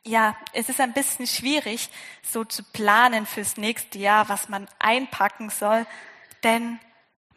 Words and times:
ja, 0.03 0.35
es 0.53 0.69
ist 0.69 0.79
ein 0.79 0.93
bisschen 0.93 1.27
schwierig, 1.27 1.89
so 2.21 2.43
zu 2.43 2.63
planen 2.63 3.25
fürs 3.25 3.57
nächste 3.57 3.97
Jahr, 3.97 4.29
was 4.29 4.49
man 4.49 4.67
einpacken 4.79 5.49
soll, 5.49 5.85
denn 6.43 6.79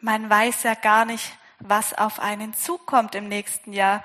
man 0.01 0.29
weiß 0.29 0.65
ja 0.65 0.75
gar 0.75 1.05
nicht, 1.05 1.33
was 1.61 1.95
auf 1.95 2.21
einen 2.21 2.55
zukommt 2.55 3.15
im 3.15 3.29
nächsten 3.29 3.73
Jahr. 3.73 4.05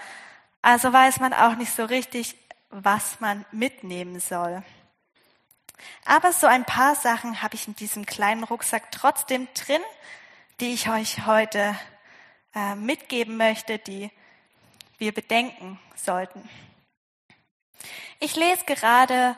Also 0.61 0.91
weiß 0.91 1.19
man 1.19 1.33
auch 1.33 1.55
nicht 1.55 1.75
so 1.75 1.85
richtig, 1.85 2.35
was 2.69 3.19
man 3.19 3.45
mitnehmen 3.51 4.19
soll. 4.19 4.63
Aber 6.05 6.31
so 6.31 6.47
ein 6.47 6.63
paar 6.63 6.95
Sachen 6.95 7.41
habe 7.41 7.55
ich 7.55 7.67
in 7.67 7.75
diesem 7.75 8.05
kleinen 8.05 8.43
Rucksack 8.43 8.91
trotzdem 8.91 9.47
drin, 9.53 9.81
die 10.59 10.73
ich 10.73 10.89
euch 10.89 11.25
heute 11.25 11.75
äh, 12.55 12.75
mitgeben 12.75 13.37
möchte, 13.37 13.79
die 13.79 14.11
wir 14.97 15.11
bedenken 15.11 15.79
sollten. 15.95 16.47
Ich 18.19 18.35
lese 18.35 18.63
gerade 18.65 19.35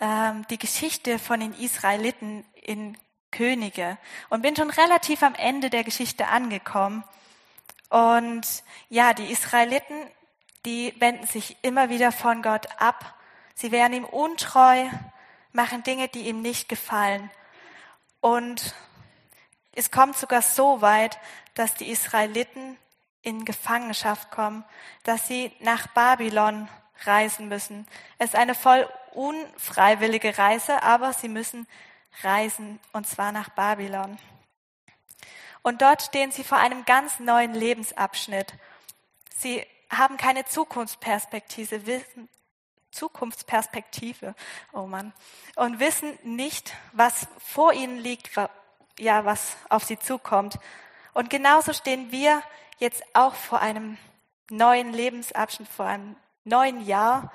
ähm, 0.00 0.46
die 0.50 0.58
Geschichte 0.58 1.18
von 1.18 1.40
den 1.40 1.54
Israeliten 1.54 2.44
in 2.54 2.96
Könige 3.30 3.98
und 4.28 4.42
bin 4.42 4.56
schon 4.56 4.70
relativ 4.70 5.22
am 5.22 5.34
Ende 5.34 5.70
der 5.70 5.84
Geschichte 5.84 6.28
angekommen. 6.28 7.04
Und 7.90 8.46
ja, 8.88 9.14
die 9.14 9.30
Israeliten, 9.30 9.96
die 10.66 10.94
wenden 10.98 11.26
sich 11.26 11.56
immer 11.62 11.88
wieder 11.88 12.12
von 12.12 12.42
Gott 12.42 12.66
ab. 12.78 13.14
Sie 13.54 13.72
werden 13.72 13.94
ihm 13.94 14.04
untreu, 14.04 14.86
machen 15.52 15.82
Dinge, 15.82 16.08
die 16.08 16.28
ihm 16.28 16.42
nicht 16.42 16.68
gefallen. 16.68 17.30
Und 18.20 18.74
es 19.78 19.92
kommt 19.92 20.16
sogar 20.16 20.42
so 20.42 20.80
weit, 20.80 21.20
dass 21.54 21.74
die 21.74 21.88
Israeliten 21.88 22.76
in 23.22 23.44
Gefangenschaft 23.44 24.32
kommen, 24.32 24.64
dass 25.04 25.28
sie 25.28 25.52
nach 25.60 25.86
Babylon 25.88 26.68
reisen 27.04 27.46
müssen. 27.48 27.86
Es 28.18 28.30
ist 28.30 28.34
eine 28.34 28.56
voll 28.56 28.88
unfreiwillige 29.12 30.36
Reise, 30.36 30.82
aber 30.82 31.12
sie 31.12 31.28
müssen 31.28 31.68
reisen, 32.22 32.80
und 32.92 33.06
zwar 33.06 33.30
nach 33.30 33.50
Babylon. 33.50 34.18
Und 35.62 35.80
dort 35.80 36.02
stehen 36.02 36.32
sie 36.32 36.42
vor 36.42 36.58
einem 36.58 36.84
ganz 36.84 37.20
neuen 37.20 37.54
Lebensabschnitt. 37.54 38.54
Sie 39.36 39.64
haben 39.90 40.16
keine 40.16 40.44
Zukunftsperspektive, 40.44 41.86
wissen, 41.86 42.28
Zukunftsperspektive, 42.90 44.34
oh 44.72 44.86
Mann, 44.86 45.12
und 45.54 45.78
wissen 45.78 46.18
nicht, 46.24 46.74
was 46.92 47.28
vor 47.38 47.72
ihnen 47.72 47.98
liegt, 47.98 48.36
ja, 48.98 49.24
was 49.24 49.56
auf 49.68 49.84
sie 49.84 49.98
zukommt. 49.98 50.58
Und 51.14 51.30
genauso 51.30 51.72
stehen 51.72 52.12
wir 52.12 52.42
jetzt 52.78 53.02
auch 53.14 53.34
vor 53.34 53.60
einem 53.60 53.98
neuen 54.50 54.92
Lebensabschnitt, 54.92 55.68
vor 55.68 55.86
einem 55.86 56.16
neuen 56.44 56.84
Jahr 56.84 57.32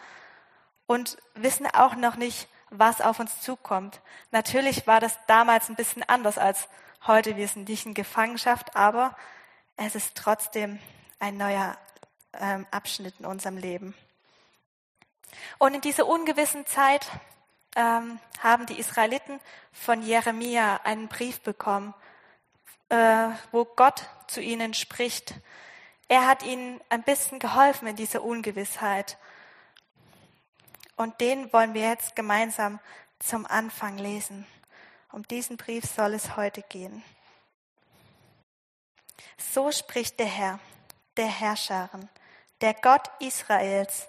und 0.87 1.17
wissen 1.35 1.67
auch 1.67 1.95
noch 1.95 2.15
nicht, 2.15 2.47
was 2.69 3.01
auf 3.01 3.19
uns 3.19 3.41
zukommt. 3.41 4.01
Natürlich 4.31 4.87
war 4.87 4.99
das 4.99 5.17
damals 5.27 5.69
ein 5.69 5.75
bisschen 5.75 6.03
anders 6.03 6.37
als 6.37 6.67
heute. 7.05 7.37
Wir 7.37 7.47
sind 7.47 7.69
nicht 7.69 7.85
in 7.85 7.93
Gefangenschaft, 7.93 8.75
aber 8.75 9.15
es 9.77 9.95
ist 9.95 10.15
trotzdem 10.15 10.79
ein 11.19 11.37
neuer 11.37 11.77
ähm, 12.33 12.65
Abschnitt 12.71 13.15
in 13.19 13.25
unserem 13.25 13.57
Leben. 13.57 13.93
Und 15.57 15.73
in 15.73 15.81
dieser 15.81 16.07
ungewissen 16.07 16.65
Zeit 16.65 17.07
ähm, 17.75 18.19
haben 18.39 18.65
die 18.65 18.79
Israeliten 18.79 19.39
von 19.71 20.01
Jeremia 20.01 20.81
einen 20.83 21.07
Brief 21.07 21.41
bekommen, 21.41 21.93
äh, 22.89 23.29
wo 23.51 23.65
Gott 23.65 24.07
zu 24.27 24.41
ihnen 24.41 24.73
spricht. 24.73 25.35
Er 26.07 26.27
hat 26.27 26.43
ihnen 26.43 26.79
ein 26.89 27.03
bisschen 27.03 27.39
geholfen 27.39 27.87
in 27.87 27.95
dieser 27.95 28.23
Ungewissheit. 28.23 29.17
Und 30.95 31.19
den 31.21 31.51
wollen 31.51 31.73
wir 31.73 31.89
jetzt 31.89 32.15
gemeinsam 32.15 32.79
zum 33.19 33.45
Anfang 33.47 33.97
lesen. 33.97 34.45
Um 35.11 35.27
diesen 35.27 35.57
Brief 35.57 35.85
soll 35.85 36.13
es 36.13 36.35
heute 36.35 36.61
gehen. 36.63 37.03
So 39.37 39.71
spricht 39.71 40.19
der 40.19 40.27
Herr, 40.27 40.59
der 41.17 41.27
Herrscherin, 41.27 42.09
der 42.61 42.73
Gott 42.73 43.09
Israels, 43.19 44.07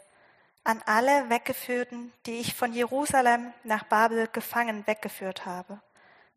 an 0.64 0.82
alle 0.86 1.28
Weggeführten, 1.28 2.12
die 2.25 2.41
ich 2.41 2.54
von 2.54 2.72
Jerusalem 2.72 3.52
nach 3.64 3.84
Babel 3.84 4.28
gefangen 4.28 4.86
weggeführt 4.86 5.44
habe. 5.44 5.80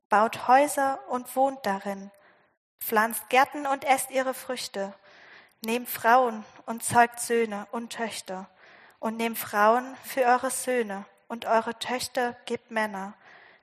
Baut 0.09 0.47
Häuser 0.49 0.99
und 1.09 1.33
wohnt 1.35 1.65
darin, 1.65 2.11
pflanzt 2.79 3.29
Gärten 3.29 3.66
und 3.66 3.85
esst 3.85 4.11
ihre 4.11 4.33
Früchte, 4.33 4.93
nehmt 5.66 5.89
Frauen 5.89 6.43
und 6.66 6.83
zeugt 6.83 7.21
Söhne 7.21 7.67
und 7.71 7.93
Töchter, 7.93 8.49
und 8.99 9.16
nehmt 9.17 9.37
Frauen 9.37 9.95
für 10.03 10.21
eure 10.25 10.51
Söhne, 10.51 11.05
und 11.29 11.45
eure 11.45 11.77
Töchter 11.77 12.35
gebt 12.45 12.71
Männer, 12.71 13.13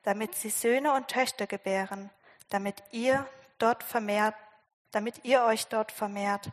damit 0.02 0.34
sie 0.34 0.50
Söhne 0.50 0.92
und 0.92 1.08
Töchter 1.08 1.46
gebären, 1.46 2.10
damit 2.50 2.82
ihr 2.90 3.26
dort 3.58 3.82
vermehrt, 3.82 4.34
damit 4.92 5.24
ihr 5.24 5.42
euch 5.44 5.66
dort 5.66 5.92
vermehrt 5.92 6.50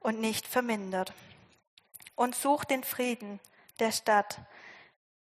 und 0.00 0.18
nicht 0.18 0.46
vermindert 0.46 1.12
und 2.16 2.34
sucht 2.34 2.70
den 2.70 2.82
Frieden 2.82 3.38
der 3.78 3.92
Stadt, 3.92 4.40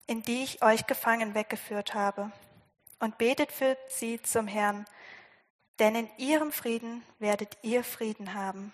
in 0.07 0.23
die 0.23 0.45
ich 0.45 0.63
euch 0.63 0.87
gefangen 0.87 1.35
weggeführt 1.35 1.95
habe, 1.95 2.31
und 3.01 3.19
betet 3.19 3.53
für 3.53 3.77
sie 3.89 4.23
zum 4.23 4.47
Herrn, 4.47 4.87
denn 5.79 5.95
in 5.97 6.09
ihrem 6.17 6.53
Frieden 6.53 7.05
werdet 7.19 7.59
ihr 7.63 7.85
Frieden 7.85 8.33
haben. 8.35 8.73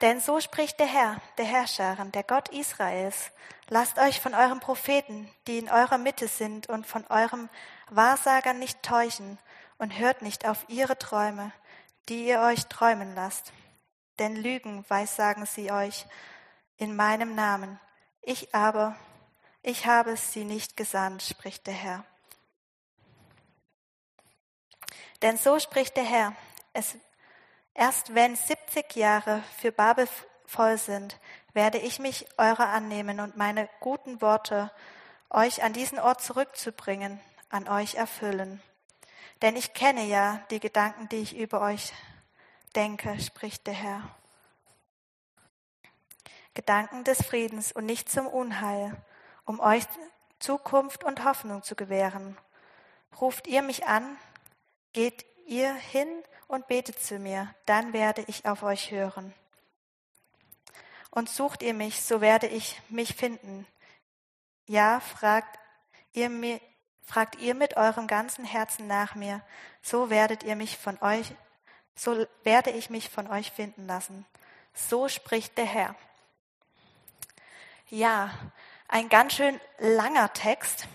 Denn 0.00 0.20
so 0.20 0.40
spricht 0.40 0.80
der 0.80 0.86
Herr, 0.86 1.20
der 1.38 1.44
Herrscherin, 1.44 2.12
der 2.12 2.22
Gott 2.22 2.48
Israels, 2.48 3.30
lasst 3.68 3.98
euch 3.98 4.20
von 4.20 4.34
euren 4.34 4.60
Propheten, 4.60 5.30
die 5.46 5.58
in 5.58 5.70
eurer 5.70 5.98
Mitte 5.98 6.28
sind, 6.28 6.68
und 6.68 6.86
von 6.86 7.06
eurem 7.08 7.48
Wahrsager 7.90 8.54
nicht 8.54 8.82
täuschen, 8.82 9.38
und 9.78 9.98
hört 9.98 10.22
nicht 10.22 10.46
auf 10.48 10.64
ihre 10.68 10.98
Träume, 10.98 11.52
die 12.08 12.26
ihr 12.26 12.40
euch 12.40 12.66
träumen 12.66 13.14
lasst 13.14 13.52
denn 14.18 14.36
Lügen 14.36 14.84
weissagen 14.88 15.46
sie 15.46 15.70
euch 15.70 16.06
in 16.76 16.96
meinem 16.96 17.34
Namen. 17.34 17.80
Ich 18.22 18.54
aber, 18.54 18.96
ich 19.62 19.86
habe 19.86 20.16
sie 20.16 20.44
nicht 20.44 20.76
gesandt, 20.76 21.22
spricht 21.22 21.66
der 21.66 21.74
Herr. 21.74 22.04
Denn 25.22 25.38
so 25.38 25.58
spricht 25.58 25.96
der 25.96 26.04
Herr, 26.04 26.32
es, 26.72 26.96
erst 27.74 28.14
wenn 28.14 28.36
70 28.36 28.94
Jahre 28.96 29.42
für 29.58 29.72
Babel 29.72 30.08
voll 30.46 30.78
sind, 30.78 31.18
werde 31.52 31.78
ich 31.78 31.98
mich 31.98 32.26
eurer 32.36 32.68
annehmen 32.68 33.20
und 33.20 33.36
meine 33.36 33.68
guten 33.80 34.20
Worte, 34.20 34.70
euch 35.30 35.62
an 35.62 35.72
diesen 35.72 35.98
Ort 35.98 36.22
zurückzubringen, 36.22 37.20
an 37.50 37.68
euch 37.68 37.94
erfüllen. 37.94 38.62
Denn 39.42 39.56
ich 39.56 39.74
kenne 39.74 40.04
ja 40.04 40.40
die 40.50 40.60
Gedanken, 40.60 41.08
die 41.08 41.16
ich 41.16 41.36
über 41.36 41.60
euch 41.60 41.92
denke, 42.76 43.18
spricht 43.20 43.66
der 43.66 43.74
Herr. 43.74 44.02
Gedanken 46.54 47.04
des 47.04 47.22
Friedens 47.22 47.72
und 47.72 47.86
nicht 47.86 48.10
zum 48.10 48.26
Unheil, 48.26 48.96
um 49.44 49.60
euch 49.60 49.84
Zukunft 50.38 51.04
und 51.04 51.24
Hoffnung 51.24 51.62
zu 51.62 51.74
gewähren. 51.74 52.36
Ruft 53.20 53.46
ihr 53.46 53.62
mich 53.62 53.86
an, 53.86 54.16
geht 54.92 55.24
ihr 55.46 55.72
hin 55.74 56.08
und 56.48 56.66
betet 56.66 56.98
zu 57.00 57.18
mir, 57.18 57.54
dann 57.64 57.92
werde 57.92 58.24
ich 58.26 58.46
auf 58.46 58.62
euch 58.62 58.90
hören. 58.90 59.34
Und 61.10 61.30
sucht 61.30 61.62
ihr 61.62 61.74
mich, 61.74 62.02
so 62.02 62.20
werde 62.20 62.46
ich 62.46 62.80
mich 62.88 63.14
finden. 63.14 63.66
Ja, 64.66 65.00
fragt 65.00 65.58
ihr, 66.12 66.28
mir, 66.28 66.60
fragt 67.02 67.36
ihr 67.36 67.54
mit 67.54 67.76
eurem 67.76 68.06
ganzen 68.06 68.44
Herzen 68.44 68.86
nach 68.86 69.14
mir, 69.14 69.42
so 69.80 70.10
werdet 70.10 70.42
ihr 70.42 70.56
mich 70.56 70.76
von 70.76 71.00
euch 71.00 71.34
so 71.96 72.26
werde 72.44 72.70
ich 72.70 72.90
mich 72.90 73.08
von 73.08 73.26
euch 73.26 73.50
finden 73.50 73.86
lassen. 73.86 74.24
So 74.74 75.08
spricht 75.08 75.56
der 75.58 75.64
Herr. 75.64 75.94
Ja, 77.88 78.30
ein 78.88 79.08
ganz 79.08 79.34
schön 79.34 79.58
langer 79.78 80.32
Text, 80.32 80.86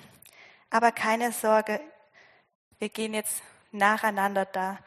aber 0.69 0.91
keine 0.91 1.31
Sorge, 1.31 1.81
wir 2.79 2.89
gehen 2.89 3.13
jetzt 3.13 3.41
nacheinander 3.71 4.45
da 4.45 4.77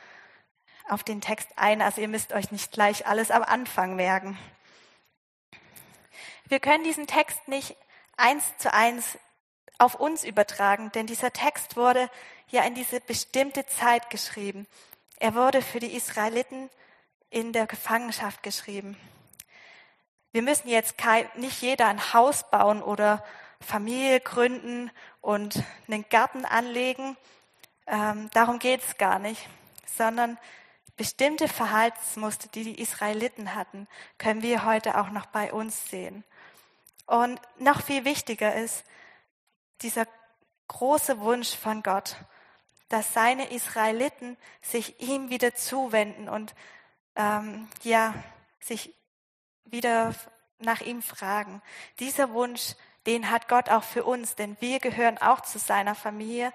auf 0.88 1.02
den 1.02 1.20
Text 1.20 1.48
ein. 1.56 1.82
Also 1.82 2.00
ihr 2.00 2.08
müsst 2.08 2.32
euch 2.32 2.50
nicht 2.50 2.72
gleich 2.72 3.06
alles 3.06 3.30
am 3.30 3.42
Anfang 3.42 3.96
merken. 3.96 4.38
Wir 6.46 6.60
können 6.60 6.84
diesen 6.84 7.06
Text 7.06 7.48
nicht 7.48 7.76
eins 8.16 8.56
zu 8.58 8.72
eins 8.72 9.18
auf 9.78 9.94
uns 9.94 10.24
übertragen, 10.24 10.92
denn 10.92 11.06
dieser 11.06 11.32
Text 11.32 11.76
wurde 11.76 12.10
ja 12.48 12.62
in 12.62 12.74
diese 12.74 13.00
bestimmte 13.00 13.66
Zeit 13.66 14.10
geschrieben. 14.10 14.66
Er 15.18 15.34
wurde 15.34 15.62
für 15.62 15.80
die 15.80 15.94
Israeliten 15.94 16.70
in 17.30 17.52
der 17.52 17.66
Gefangenschaft 17.66 18.42
geschrieben. 18.42 18.96
Wir 20.32 20.42
müssen 20.42 20.68
jetzt 20.68 20.98
kein, 20.98 21.28
nicht 21.36 21.62
jeder 21.62 21.86
ein 21.86 22.12
Haus 22.12 22.50
bauen 22.50 22.82
oder 22.82 23.24
Familie 23.60 24.20
gründen 24.20 24.90
und 25.20 25.62
einen 25.86 26.04
Garten 26.08 26.44
anlegen. 26.44 27.16
Ähm, 27.86 28.28
darum 28.32 28.58
geht 28.58 28.82
es 28.82 28.98
gar 28.98 29.18
nicht, 29.18 29.48
sondern 29.86 30.38
bestimmte 30.96 31.48
Verhaltensmuster, 31.48 32.48
die 32.48 32.64
die 32.64 32.80
Israeliten 32.80 33.54
hatten, 33.54 33.88
können 34.18 34.42
wir 34.42 34.64
heute 34.64 34.98
auch 34.98 35.10
noch 35.10 35.26
bei 35.26 35.52
uns 35.52 35.88
sehen. 35.90 36.24
Und 37.06 37.40
noch 37.58 37.82
viel 37.82 38.04
wichtiger 38.04 38.54
ist 38.54 38.84
dieser 39.82 40.06
große 40.68 41.20
Wunsch 41.20 41.56
von 41.56 41.82
Gott, 41.82 42.16
dass 42.88 43.12
seine 43.12 43.50
Israeliten 43.50 44.36
sich 44.62 45.00
ihm 45.00 45.30
wieder 45.30 45.54
zuwenden 45.54 46.28
und 46.28 46.54
ähm, 47.16 47.68
ja 47.82 48.14
sich 48.60 48.94
wieder 49.64 50.14
nach 50.58 50.80
ihm 50.80 51.02
fragen. 51.02 51.62
Dieser 51.98 52.32
Wunsch, 52.32 52.74
den 53.06 53.30
hat 53.30 53.48
Gott 53.48 53.68
auch 53.68 53.82
für 53.84 54.04
uns, 54.04 54.34
denn 54.34 54.56
wir 54.60 54.78
gehören 54.78 55.18
auch 55.18 55.40
zu 55.40 55.58
seiner 55.58 55.94
Familie 55.94 56.52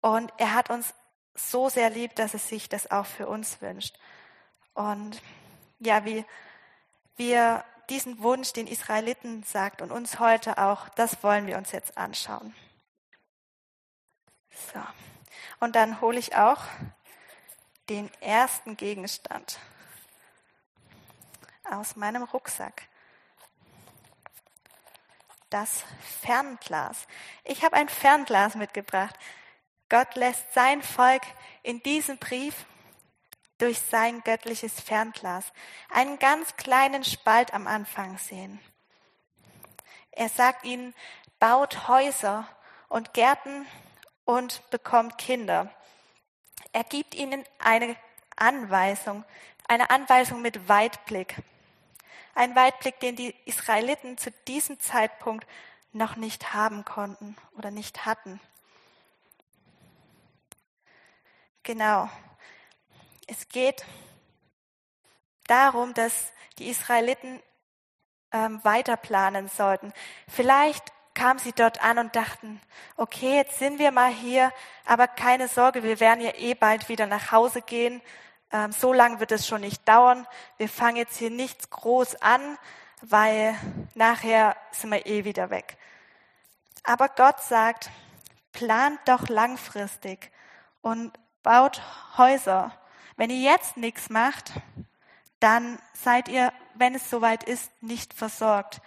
und 0.00 0.32
er 0.38 0.54
hat 0.54 0.70
uns 0.70 0.94
so 1.34 1.68
sehr 1.68 1.90
lieb, 1.90 2.14
dass 2.14 2.34
er 2.34 2.40
sich 2.40 2.68
das 2.68 2.90
auch 2.90 3.06
für 3.06 3.26
uns 3.26 3.60
wünscht. 3.60 3.98
Und 4.74 5.20
ja, 5.80 6.04
wie 6.04 6.24
wir 7.16 7.64
diesen 7.90 8.22
Wunsch 8.22 8.52
den 8.52 8.66
Israeliten 8.66 9.42
sagt 9.42 9.82
und 9.82 9.90
uns 9.90 10.18
heute 10.18 10.58
auch, 10.58 10.88
das 10.90 11.22
wollen 11.22 11.46
wir 11.46 11.58
uns 11.58 11.72
jetzt 11.72 11.98
anschauen. 11.98 12.54
So. 14.72 14.80
Und 15.64 15.76
dann 15.76 16.02
hole 16.02 16.18
ich 16.18 16.36
auch 16.36 16.62
den 17.88 18.12
ersten 18.20 18.76
Gegenstand 18.76 19.58
aus 21.70 21.96
meinem 21.96 22.22
Rucksack. 22.22 22.82
Das 25.48 25.84
Fernglas. 26.20 27.06
Ich 27.44 27.64
habe 27.64 27.76
ein 27.76 27.88
Fernglas 27.88 28.56
mitgebracht. 28.56 29.18
Gott 29.88 30.16
lässt 30.16 30.52
sein 30.52 30.82
Volk 30.82 31.22
in 31.62 31.82
diesem 31.82 32.18
Brief 32.18 32.66
durch 33.56 33.80
sein 33.80 34.22
göttliches 34.22 34.78
Fernglas 34.82 35.50
einen 35.88 36.18
ganz 36.18 36.56
kleinen 36.56 37.04
Spalt 37.04 37.54
am 37.54 37.66
Anfang 37.66 38.18
sehen. 38.18 38.60
Er 40.10 40.28
sagt 40.28 40.66
ihnen, 40.66 40.94
baut 41.38 41.88
Häuser 41.88 42.46
und 42.90 43.14
Gärten 43.14 43.66
und 44.24 44.68
bekommt 44.70 45.18
Kinder. 45.18 45.70
Er 46.72 46.84
gibt 46.84 47.14
ihnen 47.14 47.44
eine 47.58 47.96
Anweisung, 48.36 49.24
eine 49.68 49.90
Anweisung 49.90 50.42
mit 50.42 50.68
Weitblick. 50.68 51.36
Ein 52.34 52.56
Weitblick, 52.56 52.98
den 53.00 53.16
die 53.16 53.34
Israeliten 53.44 54.18
zu 54.18 54.30
diesem 54.48 54.80
Zeitpunkt 54.80 55.46
noch 55.92 56.16
nicht 56.16 56.52
haben 56.52 56.84
konnten 56.84 57.36
oder 57.56 57.70
nicht 57.70 58.04
hatten. 58.04 58.40
Genau. 61.62 62.10
Es 63.26 63.48
geht 63.48 63.84
darum, 65.46 65.94
dass 65.94 66.32
die 66.58 66.68
Israeliten 66.68 67.40
ähm, 68.32 68.62
weiter 68.64 68.96
planen 68.96 69.48
sollten. 69.48 69.92
Vielleicht 70.28 70.92
kamen 71.14 71.38
sie 71.38 71.52
dort 71.52 71.82
an 71.82 71.98
und 71.98 72.16
dachten, 72.16 72.60
okay, 72.96 73.36
jetzt 73.36 73.58
sind 73.58 73.78
wir 73.78 73.90
mal 73.90 74.10
hier, 74.10 74.52
aber 74.84 75.06
keine 75.06 75.48
Sorge, 75.48 75.82
wir 75.82 76.00
werden 76.00 76.20
ja 76.20 76.32
eh 76.36 76.54
bald 76.54 76.88
wieder 76.88 77.06
nach 77.06 77.32
Hause 77.32 77.62
gehen. 77.62 78.02
Ähm, 78.52 78.72
so 78.72 78.92
lange 78.92 79.20
wird 79.20 79.32
es 79.32 79.46
schon 79.46 79.60
nicht 79.60 79.88
dauern. 79.88 80.26
Wir 80.56 80.68
fangen 80.68 80.96
jetzt 80.96 81.16
hier 81.16 81.30
nichts 81.30 81.70
groß 81.70 82.16
an, 82.16 82.58
weil 83.00 83.54
nachher 83.94 84.56
sind 84.72 84.90
wir 84.90 85.06
eh 85.06 85.24
wieder 85.24 85.50
weg. 85.50 85.76
Aber 86.82 87.08
Gott 87.08 87.40
sagt, 87.42 87.90
plant 88.52 89.00
doch 89.06 89.28
langfristig 89.28 90.30
und 90.82 91.12
baut 91.42 91.80
Häuser 92.18 92.72
wenn 93.16 93.30
ihr 93.30 93.52
jetzt 93.52 93.76
nichts 93.76 94.10
macht, 94.10 94.52
dann 95.40 95.78
seid 95.92 96.28
ihr, 96.28 96.52
wenn 96.74 96.94
es 96.94 97.10
soweit 97.10 97.44
ist, 97.44 97.70
nicht 97.80 98.12
versorgt. 98.12 98.80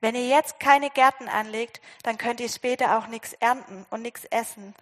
Wenn 0.00 0.14
ihr 0.14 0.26
jetzt 0.26 0.60
keine 0.60 0.90
Gärten 0.90 1.28
anlegt, 1.28 1.80
dann 2.02 2.18
könnt 2.18 2.40
ihr 2.40 2.48
später 2.48 2.98
auch 2.98 3.06
nichts 3.06 3.34
ernten 3.34 3.86
und 3.90 4.02
nichts 4.02 4.24
essen. 4.24 4.74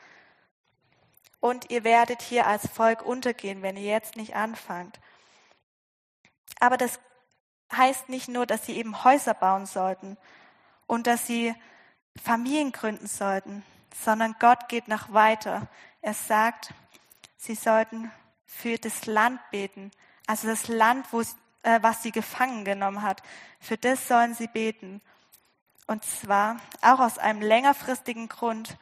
Und 1.41 1.71
ihr 1.71 1.85
werdet 1.85 2.23
hier 2.23 2.47
als 2.47 2.69
Volk 2.69 3.05
untergehen, 3.05 3.63
wenn 3.63 3.77
ihr 3.77 3.91
jetzt 3.91 4.17
nicht 4.17 4.35
anfangt. 4.35 5.01
Aber 6.61 6.77
das 6.77 6.99
heißt 7.73 8.09
nicht 8.09 8.29
nur, 8.29 8.47
dass 8.47 8.67
sie 8.67 8.77
eben 8.77 9.05
Häuser 9.05 9.35
bauen 9.35 9.67
sollten 9.67 10.17
und 10.87 11.07
dass 11.07 11.27
sie 11.27 11.55
Familien 12.23 12.73
gründen 12.73 13.07
sollten, 13.07 13.65
sondern 14.05 14.37
Gott 14.41 14.69
geht 14.69 14.89
noch 14.89 15.13
weiter. 15.13 15.69
Er 16.01 16.15
sagt, 16.15 16.73
sie 17.37 17.55
sollten 17.55 18.11
für 18.47 18.79
das 18.79 19.07
Land 19.07 19.41
beten, 19.51 19.91
also 20.27 20.49
das 20.49 20.69
Land, 20.69 21.07
wo, 21.13 21.23
äh, 21.63 21.79
was 21.83 22.03
sie 22.03 22.13
gefangen 22.13 22.65
genommen 22.65 23.03
hat. 23.03 23.23
Für 23.61 23.77
das 23.77 24.09
sollen 24.09 24.35
sie 24.35 24.49
beten. 24.49 25.01
Und 25.87 26.05
zwar 26.05 26.57
auch 26.83 27.01
aus 27.01 27.19
einem 27.19 27.41
längerfristigen 27.41 28.29
Grund, 28.29 28.77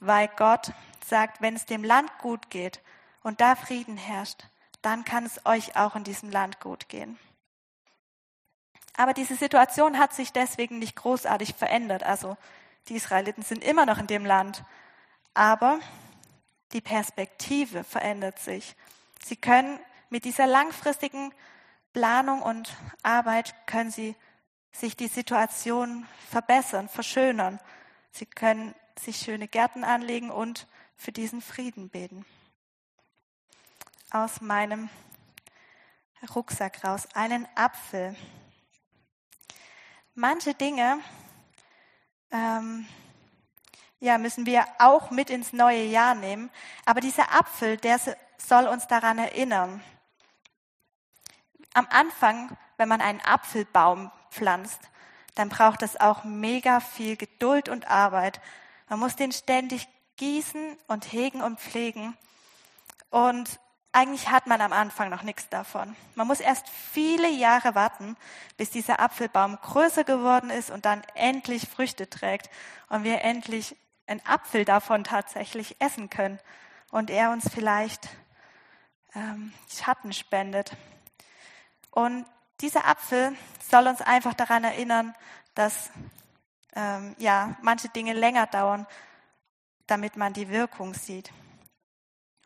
weil 0.00 0.28
Gott 0.36 0.72
sagt, 1.06 1.40
wenn 1.40 1.56
es 1.56 1.66
dem 1.66 1.84
Land 1.84 2.10
gut 2.18 2.50
geht 2.50 2.80
und 3.22 3.40
da 3.40 3.54
Frieden 3.54 3.96
herrscht, 3.96 4.46
dann 4.82 5.04
kann 5.04 5.24
es 5.24 5.44
euch 5.46 5.76
auch 5.76 5.96
in 5.96 6.04
diesem 6.04 6.30
Land 6.30 6.60
gut 6.60 6.88
gehen. 6.88 7.18
Aber 8.96 9.14
diese 9.14 9.36
Situation 9.36 9.98
hat 9.98 10.12
sich 10.12 10.32
deswegen 10.32 10.80
nicht 10.80 10.96
großartig 10.96 11.54
verändert. 11.54 12.02
Also 12.02 12.36
die 12.88 12.96
Israeliten 12.96 13.42
sind 13.42 13.62
immer 13.62 13.86
noch 13.86 13.98
in 13.98 14.08
dem 14.08 14.26
Land. 14.26 14.64
Aber 15.34 15.78
die 16.72 16.80
Perspektive 16.80 17.84
verändert 17.84 18.40
sich. 18.40 18.74
Sie 19.24 19.36
können 19.36 19.78
mit 20.10 20.24
dieser 20.24 20.46
langfristigen 20.46 21.32
Planung 21.92 22.42
und 22.42 22.74
Arbeit 23.02 23.54
können 23.66 23.90
Sie 23.90 24.14
sich 24.72 24.96
die 24.96 25.08
Situation 25.08 26.06
verbessern, 26.30 26.88
verschönern. 26.88 27.58
Sie 28.10 28.26
können 28.26 28.74
sich 28.98 29.16
schöne 29.18 29.48
Gärten 29.48 29.84
anlegen 29.84 30.30
und 30.30 30.66
für 30.96 31.12
diesen 31.12 31.40
Frieden 31.40 31.88
beten. 31.88 32.26
Aus 34.10 34.40
meinem 34.40 34.88
Rucksack 36.34 36.84
raus 36.84 37.06
einen 37.14 37.46
Apfel. 37.54 38.16
Manche 40.14 40.54
Dinge 40.54 40.98
ähm, 42.30 42.88
ja, 44.00 44.18
müssen 44.18 44.46
wir 44.46 44.66
auch 44.78 45.10
mit 45.10 45.30
ins 45.30 45.52
neue 45.52 45.84
Jahr 45.84 46.14
nehmen, 46.14 46.50
aber 46.84 47.00
dieser 47.00 47.32
Apfel, 47.32 47.76
der 47.76 48.00
soll 48.36 48.66
uns 48.66 48.86
daran 48.86 49.18
erinnern. 49.18 49.82
Am 51.78 51.86
Anfang, 51.90 52.56
wenn 52.76 52.88
man 52.88 53.00
einen 53.00 53.20
Apfelbaum 53.20 54.10
pflanzt, 54.32 54.80
dann 55.36 55.48
braucht 55.48 55.82
es 55.82 56.00
auch 56.00 56.24
mega 56.24 56.80
viel 56.80 57.16
Geduld 57.16 57.68
und 57.68 57.88
Arbeit. 57.88 58.40
Man 58.88 58.98
muss 58.98 59.14
den 59.14 59.30
ständig 59.30 59.86
gießen 60.16 60.76
und 60.88 61.12
hegen 61.12 61.40
und 61.40 61.60
pflegen. 61.60 62.16
Und 63.10 63.60
eigentlich 63.92 64.28
hat 64.28 64.48
man 64.48 64.60
am 64.60 64.72
Anfang 64.72 65.08
noch 65.08 65.22
nichts 65.22 65.50
davon. 65.50 65.94
Man 66.16 66.26
muss 66.26 66.40
erst 66.40 66.68
viele 66.68 67.30
Jahre 67.30 67.76
warten, 67.76 68.16
bis 68.56 68.70
dieser 68.70 68.98
Apfelbaum 68.98 69.56
größer 69.62 70.02
geworden 70.02 70.50
ist 70.50 70.72
und 70.72 70.84
dann 70.84 71.04
endlich 71.14 71.68
Früchte 71.68 72.10
trägt 72.10 72.50
und 72.88 73.04
wir 73.04 73.22
endlich 73.22 73.76
einen 74.08 74.26
Apfel 74.26 74.64
davon 74.64 75.04
tatsächlich 75.04 75.80
essen 75.80 76.10
können 76.10 76.40
und 76.90 77.08
er 77.08 77.30
uns 77.30 77.48
vielleicht 77.48 78.08
ähm, 79.14 79.52
Schatten 79.70 80.12
spendet. 80.12 80.72
Und 81.90 82.26
dieser 82.60 82.86
Apfel 82.86 83.36
soll 83.68 83.86
uns 83.86 84.00
einfach 84.00 84.34
daran 84.34 84.64
erinnern, 84.64 85.14
dass 85.54 85.90
ähm, 86.74 87.14
ja, 87.18 87.56
manche 87.62 87.88
Dinge 87.88 88.12
länger 88.12 88.46
dauern, 88.46 88.86
damit 89.86 90.16
man 90.16 90.32
die 90.32 90.48
Wirkung 90.48 90.94
sieht. 90.94 91.32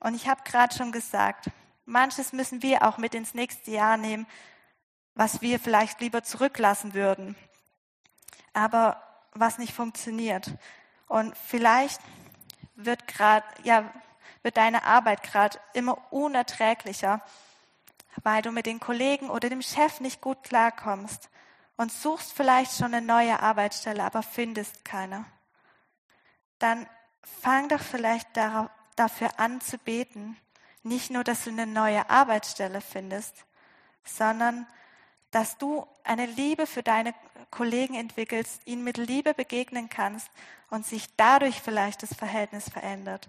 Und 0.01 0.15
ich 0.15 0.29
habe 0.29 0.43
gerade 0.45 0.75
schon 0.75 0.93
gesagt, 0.93 1.51
manches 1.85 2.33
müssen 2.33 2.63
wir 2.63 2.87
auch 2.87 2.99
mit 2.99 3.15
ins 3.15 3.35
nächste 3.35 3.71
Jahr 3.71 3.97
nehmen, 3.97 4.27
was 5.15 5.43
wir 5.43 5.61
vielleicht 5.61 6.01
lieber 6.01 6.23
zurücklassen 6.23 6.95
würden, 6.95 7.37
aber 8.53 9.03
was 9.33 9.59
nicht 9.59 9.75
funktioniert. 9.75 10.53
Und 11.07 11.37
vielleicht 11.37 12.01
wird 12.75 13.07
gerade, 13.07 13.47
ja, 13.65 13.93
wird 14.43 14.57
deine 14.57 14.85
Arbeit 14.85 15.23
gerade 15.23 15.59
immer 15.75 15.99
unerträglicher 16.11 17.21
weil 18.23 18.43
du 18.43 18.51
mit 18.53 18.67
den 18.67 18.81
Kollegen 18.81 19.31
oder 19.31 19.49
dem 19.49 19.63
Chef 19.63 20.01
nicht 20.01 20.21
gut 20.21 20.43
klarkommst 20.43 21.31
und 21.77 21.93
suchst 21.93 22.33
vielleicht 22.33 22.77
schon 22.77 22.95
eine 22.95 23.05
neue 23.05 23.41
Arbeitsstelle, 23.41 24.05
aber 24.05 24.23
findest 24.23 24.85
keine, 24.85 25.25
dann 26.59 26.87
fang 27.41 27.69
doch 27.69 27.81
vielleicht 27.81 28.29
dafür 28.97 29.39
an 29.39 29.61
zu 29.61 29.79
beten. 29.79 30.37
Nicht 30.83 31.11
nur, 31.11 31.25
dass 31.25 31.45
du 31.45 31.51
eine 31.51 31.67
neue 31.67 32.09
Arbeitsstelle 32.11 32.81
findest, 32.81 33.45
sondern 34.05 34.67
dass 35.31 35.57
du 35.57 35.87
eine 36.05 36.27
Liebe 36.27 36.67
für 36.67 36.83
deine 36.83 37.15
Kollegen 37.51 37.95
entwickelst, 37.95 38.63
ihnen 38.67 38.85
mit 38.85 38.97
Liebe 38.97 39.35
begegnen 39.35 39.89
kannst 39.89 40.31
und 40.71 40.87
sich 40.87 41.15
dadurch 41.17 41.61
vielleicht 41.61 42.03
das 42.03 42.15
Verhältnis 42.15 42.69
verändert. 42.69 43.29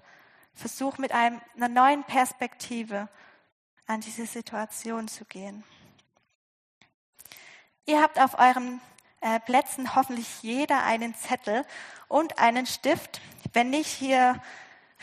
Versuch 0.54 0.98
mit 0.98 1.12
einem, 1.12 1.42
einer 1.56 1.70
neuen 1.70 2.04
Perspektive 2.04 3.10
an 3.88 4.02
diese 4.02 4.26
Situation 4.26 5.08
zu 5.08 5.26
gehen. 5.26 5.64
Ihr 7.86 8.02
habt 8.02 8.20
auf 8.20 8.40
euren 8.40 8.80
äh, 9.22 9.40
Plätzen 9.42 9.96
hoffentlich 9.96 10.42
jeder 10.42 10.84
einen 10.84 11.16
Zettel 11.16 11.66
und 12.08 12.40
einen 12.40 12.66
Stift. 12.66 13.22
Wenn 13.52 13.70
nicht, 13.70 13.90
hier 13.90 14.42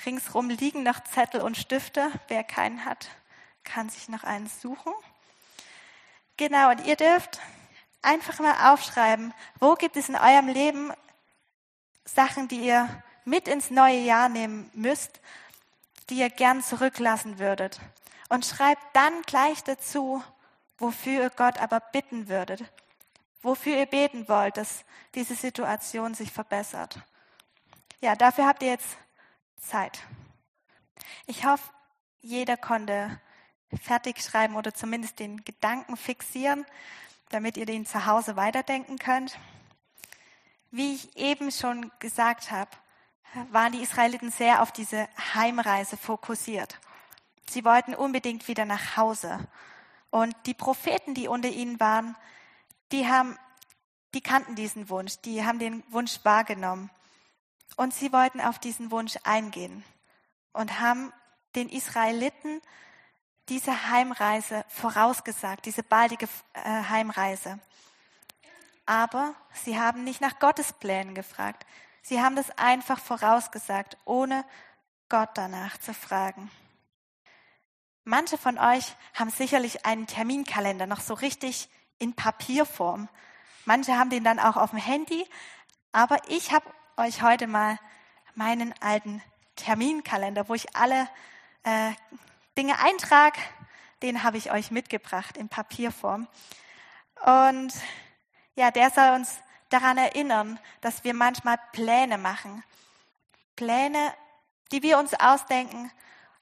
ringsrum 0.06 0.48
liegen 0.48 0.82
noch 0.82 1.04
Zettel 1.04 1.42
und 1.42 1.56
Stifte. 1.56 2.10
Wer 2.28 2.44
keinen 2.44 2.84
hat, 2.84 3.08
kann 3.64 3.90
sich 3.90 4.08
noch 4.08 4.24
einen 4.24 4.48
suchen. 4.48 4.92
Genau, 6.36 6.70
und 6.70 6.86
ihr 6.86 6.96
dürft 6.96 7.38
einfach 8.02 8.38
mal 8.40 8.72
aufschreiben, 8.72 9.34
wo 9.58 9.74
gibt 9.74 9.96
es 9.96 10.08
in 10.08 10.16
eurem 10.16 10.48
Leben 10.48 10.92
Sachen, 12.04 12.48
die 12.48 12.60
ihr 12.60 12.88
mit 13.24 13.46
ins 13.46 13.70
neue 13.70 13.98
Jahr 13.98 14.28
nehmen 14.28 14.70
müsst, 14.72 15.20
die 16.08 16.16
ihr 16.16 16.30
gern 16.30 16.62
zurücklassen 16.62 17.38
würdet. 17.38 17.80
Und 18.30 18.46
schreibt 18.46 18.82
dann 18.94 19.22
gleich 19.22 19.62
dazu, 19.64 20.22
wofür 20.78 21.24
ihr 21.24 21.30
Gott 21.30 21.58
aber 21.58 21.80
bitten 21.80 22.28
würdet, 22.28 22.64
wofür 23.42 23.76
ihr 23.76 23.86
beten 23.86 24.28
wollt, 24.28 24.56
dass 24.56 24.84
diese 25.14 25.34
Situation 25.34 26.14
sich 26.14 26.32
verbessert. 26.32 27.00
Ja, 28.00 28.14
dafür 28.14 28.46
habt 28.46 28.62
ihr 28.62 28.70
jetzt 28.70 28.96
Zeit. 29.58 29.98
Ich 31.26 31.44
hoffe, 31.44 31.68
jeder 32.20 32.56
konnte 32.56 33.20
fertig 33.82 34.22
schreiben 34.22 34.56
oder 34.56 34.72
zumindest 34.74 35.18
den 35.18 35.44
Gedanken 35.44 35.96
fixieren, 35.96 36.64
damit 37.30 37.56
ihr 37.56 37.66
den 37.66 37.84
zu 37.84 38.06
Hause 38.06 38.36
weiterdenken 38.36 38.98
könnt. 38.98 39.38
Wie 40.70 40.94
ich 40.94 41.16
eben 41.16 41.50
schon 41.50 41.90
gesagt 41.98 42.52
habe, 42.52 42.70
waren 43.50 43.72
die 43.72 43.82
Israeliten 43.82 44.30
sehr 44.30 44.62
auf 44.62 44.70
diese 44.70 45.08
Heimreise 45.34 45.96
fokussiert. 45.96 46.78
Sie 47.50 47.64
wollten 47.64 47.94
unbedingt 47.94 48.46
wieder 48.46 48.64
nach 48.64 48.96
Hause. 48.96 49.40
Und 50.10 50.36
die 50.46 50.54
Propheten, 50.54 51.14
die 51.14 51.26
unter 51.26 51.48
ihnen 51.48 51.80
waren, 51.80 52.16
die 52.92 53.08
haben, 53.08 53.36
die 54.14 54.20
kannten 54.20 54.54
diesen 54.54 54.88
Wunsch, 54.88 55.20
die 55.24 55.44
haben 55.44 55.58
den 55.58 55.82
Wunsch 55.90 56.20
wahrgenommen. 56.22 56.90
Und 57.76 57.92
sie 57.92 58.12
wollten 58.12 58.40
auf 58.40 58.60
diesen 58.60 58.92
Wunsch 58.92 59.16
eingehen 59.24 59.84
und 60.52 60.78
haben 60.78 61.12
den 61.56 61.68
Israeliten 61.68 62.60
diese 63.48 63.90
Heimreise 63.90 64.64
vorausgesagt, 64.68 65.66
diese 65.66 65.82
baldige 65.82 66.28
äh, 66.52 66.84
Heimreise. 66.88 67.58
Aber 68.86 69.34
sie 69.64 69.76
haben 69.76 70.04
nicht 70.04 70.20
nach 70.20 70.38
Gottes 70.38 70.72
Plänen 70.72 71.16
gefragt. 71.16 71.66
Sie 72.02 72.20
haben 72.20 72.36
das 72.36 72.56
einfach 72.58 73.00
vorausgesagt, 73.00 73.96
ohne 74.04 74.44
Gott 75.08 75.30
danach 75.34 75.78
zu 75.78 75.92
fragen. 75.92 76.48
Manche 78.10 78.38
von 78.38 78.58
euch 78.58 78.96
haben 79.14 79.30
sicherlich 79.30 79.86
einen 79.86 80.08
Terminkalender 80.08 80.84
noch 80.88 80.98
so 80.98 81.14
richtig 81.14 81.68
in 82.00 82.12
Papierform. 82.12 83.08
Manche 83.66 83.96
haben 83.96 84.10
den 84.10 84.24
dann 84.24 84.40
auch 84.40 84.56
auf 84.56 84.70
dem 84.70 84.80
Handy. 84.80 85.24
Aber 85.92 86.18
ich 86.26 86.50
habe 86.50 86.68
euch 86.96 87.22
heute 87.22 87.46
mal 87.46 87.78
meinen 88.34 88.74
alten 88.80 89.22
Terminkalender, 89.54 90.48
wo 90.48 90.54
ich 90.54 90.74
alle 90.74 91.08
äh, 91.62 91.92
Dinge 92.58 92.80
eintrage, 92.80 93.38
den 94.02 94.24
habe 94.24 94.38
ich 94.38 94.50
euch 94.50 94.72
mitgebracht 94.72 95.36
in 95.36 95.48
Papierform. 95.48 96.26
Und 97.24 97.72
ja, 98.56 98.72
der 98.72 98.90
soll 98.90 99.10
uns 99.10 99.38
daran 99.68 99.98
erinnern, 99.98 100.58
dass 100.80 101.04
wir 101.04 101.14
manchmal 101.14 101.60
Pläne 101.70 102.18
machen. 102.18 102.64
Pläne, 103.54 104.12
die 104.72 104.82
wir 104.82 104.98
uns 104.98 105.14
ausdenken, 105.14 105.92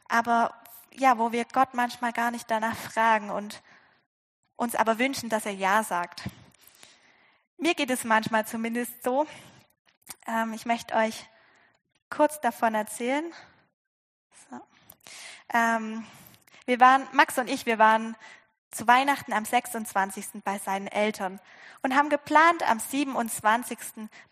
aber 0.09 0.55
ja, 0.99 1.19
wo 1.19 1.33
wir 1.33 1.45
Gott 1.45 1.75
manchmal 1.75 2.13
gar 2.13 2.31
nicht 2.31 2.51
danach 2.51 2.77
fragen 2.77 3.31
und 3.31 3.63
uns 4.57 4.75
aber 4.75 4.99
wünschen, 4.99 5.29
dass 5.29 5.47
er 5.47 5.53
Ja 5.53 5.83
sagt. 5.83 6.25
Mir 7.57 7.75
geht 7.75 7.91
es 7.91 8.05
manchmal 8.05 8.47
zumindest 8.47 9.03
so. 9.03 9.27
Ähm, 10.27 10.53
ich 10.53 10.67
möchte 10.67 10.95
euch 10.95 11.27
kurz 12.11 12.41
davon 12.41 12.75
erzählen. 12.75 13.25
So. 14.51 14.61
Ähm, 15.53 16.05
wir 16.67 16.81
waren, 16.81 17.07
Max 17.13 17.39
und 17.39 17.49
ich, 17.49 17.67
wir 17.67 17.79
waren 17.79 18.17
zu 18.71 18.87
Weihnachten 18.87 19.33
am 19.33 19.45
26. 19.45 20.43
bei 20.45 20.59
seinen 20.59 20.89
Eltern 20.89 21.41
und 21.83 21.95
haben 21.95 22.11
geplant, 22.11 22.69
am 22.69 22.81
27. 22.81 23.79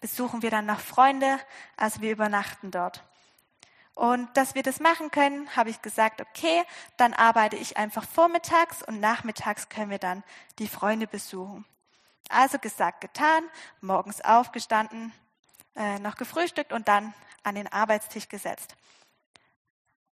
besuchen 0.01 0.43
wir 0.43 0.51
dann 0.51 0.67
noch 0.67 0.81
Freunde, 0.81 1.39
also 1.77 2.01
wir 2.01 2.13
übernachten 2.13 2.71
dort. 2.71 3.03
Und 3.97 4.37
dass 4.37 4.55
wir 4.55 4.63
das 4.63 4.79
machen 4.79 5.11
können, 5.11 5.49
habe 5.57 5.71
ich 5.71 5.81
gesagt, 5.81 6.21
okay, 6.21 6.63
dann 6.99 7.15
arbeite 7.15 7.57
ich 7.57 7.79
einfach 7.79 8.07
vormittags 8.07 8.83
und 8.83 9.01
nachmittags 9.01 9.71
können 9.71 9.91
wir 9.91 9.99
dann 9.99 10.23
die 10.59 10.69
Freunde 10.69 11.07
besuchen. 11.07 11.65
Also 12.29 12.59
gesagt, 12.59 13.01
getan, 13.01 13.43
morgens 13.81 14.21
aufgestanden, 14.21 15.15
äh, 15.77 15.99
noch 15.99 16.17
gefrühstückt 16.17 16.75
und 16.75 16.89
dann 16.89 17.15
an 17.43 17.55
den 17.55 17.73
Arbeitstisch 17.73 18.29
gesetzt. 18.29 18.77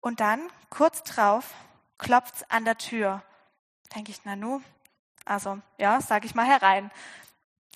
Und 0.02 0.20
dann, 0.20 0.42
kurz 0.68 1.02
drauf, 1.02 1.54
klopft's 1.96 2.44
an 2.50 2.66
der 2.66 2.76
Tür. 2.76 3.22
Denke 3.94 4.10
ich, 4.10 4.20
na 4.24 4.36
nu, 4.36 4.60
also 5.24 5.58
ja, 5.78 6.02
sage 6.02 6.26
ich 6.26 6.34
mal 6.34 6.46
herein. 6.46 6.90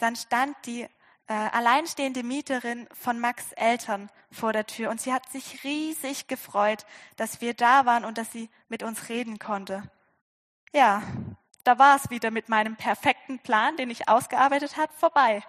Dann 0.00 0.16
stand 0.16 0.54
die 0.66 0.86
äh, 1.26 1.32
alleinstehende 1.32 2.22
Mieterin 2.22 2.86
von 2.92 3.18
Max 3.18 3.52
Eltern 3.52 4.10
vor 4.30 4.52
der 4.52 4.66
Tür 4.66 4.90
und 4.90 5.00
sie 5.00 5.12
hat 5.12 5.28
sich 5.30 5.64
riesig 5.64 6.26
gefreut, 6.28 6.84
dass 7.16 7.40
wir 7.40 7.54
da 7.54 7.86
waren 7.86 8.04
und 8.04 8.18
dass 8.18 8.30
sie 8.30 8.50
mit 8.68 8.82
uns 8.82 9.08
reden 9.08 9.38
konnte. 9.38 9.90
Ja, 10.72 11.02
da 11.62 11.78
war 11.78 11.96
es 11.96 12.10
wieder 12.10 12.30
mit 12.30 12.48
meinem 12.48 12.76
perfekten 12.76 13.38
Plan, 13.38 13.76
den 13.76 13.90
ich 13.90 14.08
ausgearbeitet 14.08 14.76
hat, 14.76 14.92
vorbei 14.92 15.42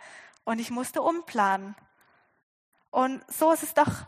und 0.46 0.60
ich 0.60 0.72
musste 0.72 1.02
umplanen. 1.02 1.76
Und 2.90 3.22
so 3.30 3.52
ist 3.52 3.64
es 3.64 3.74
doch 3.74 4.06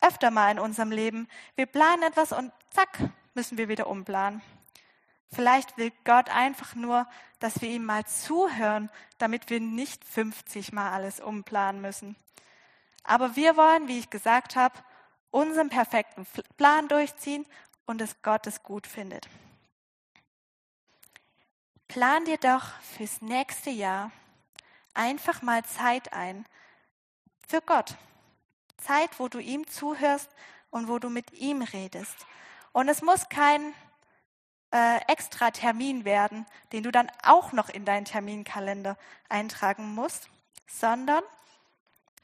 öfter 0.00 0.30
mal 0.30 0.50
in 0.50 0.58
unserem 0.58 0.90
Leben. 0.90 1.28
Wir 1.56 1.66
planen 1.66 2.02
etwas 2.02 2.32
und 2.32 2.52
zack, 2.70 2.98
müssen 3.34 3.58
wir 3.58 3.68
wieder 3.68 3.86
umplanen. 3.86 4.40
Vielleicht 5.32 5.76
will 5.76 5.92
Gott 6.04 6.28
einfach 6.28 6.74
nur, 6.74 7.06
dass 7.40 7.60
wir 7.60 7.68
ihm 7.68 7.84
mal 7.84 8.04
zuhören, 8.06 8.90
damit 9.18 9.50
wir 9.50 9.60
nicht 9.60 10.04
50 10.04 10.72
Mal 10.72 10.92
alles 10.92 11.20
umplanen 11.20 11.80
müssen. 11.80 12.16
Aber 13.02 13.36
wir 13.36 13.56
wollen, 13.56 13.88
wie 13.88 13.98
ich 13.98 14.10
gesagt 14.10 14.56
habe, 14.56 14.74
unseren 15.30 15.68
perfekten 15.68 16.26
Plan 16.56 16.88
durchziehen 16.88 17.44
und 17.86 18.00
es 18.00 18.22
gut 18.62 18.86
findet. 18.86 19.28
Plan 21.88 22.24
dir 22.24 22.38
doch 22.38 22.80
fürs 22.80 23.20
nächste 23.20 23.70
Jahr 23.70 24.10
einfach 24.94 25.42
mal 25.42 25.64
Zeit 25.64 26.12
ein 26.12 26.46
für 27.46 27.60
Gott. 27.60 27.96
Zeit, 28.78 29.18
wo 29.18 29.28
du 29.28 29.38
ihm 29.38 29.66
zuhörst 29.66 30.30
und 30.70 30.88
wo 30.88 30.98
du 30.98 31.10
mit 31.10 31.32
ihm 31.32 31.62
redest. 31.62 32.26
Und 32.72 32.88
es 32.88 33.02
muss 33.02 33.28
kein 33.28 33.74
äh, 34.74 35.00
extra 35.06 35.52
Termin 35.52 36.04
werden, 36.04 36.46
den 36.72 36.82
du 36.82 36.90
dann 36.90 37.08
auch 37.22 37.52
noch 37.52 37.68
in 37.68 37.84
deinen 37.84 38.04
Terminkalender 38.04 38.96
eintragen 39.28 39.94
musst, 39.94 40.28
sondern 40.66 41.22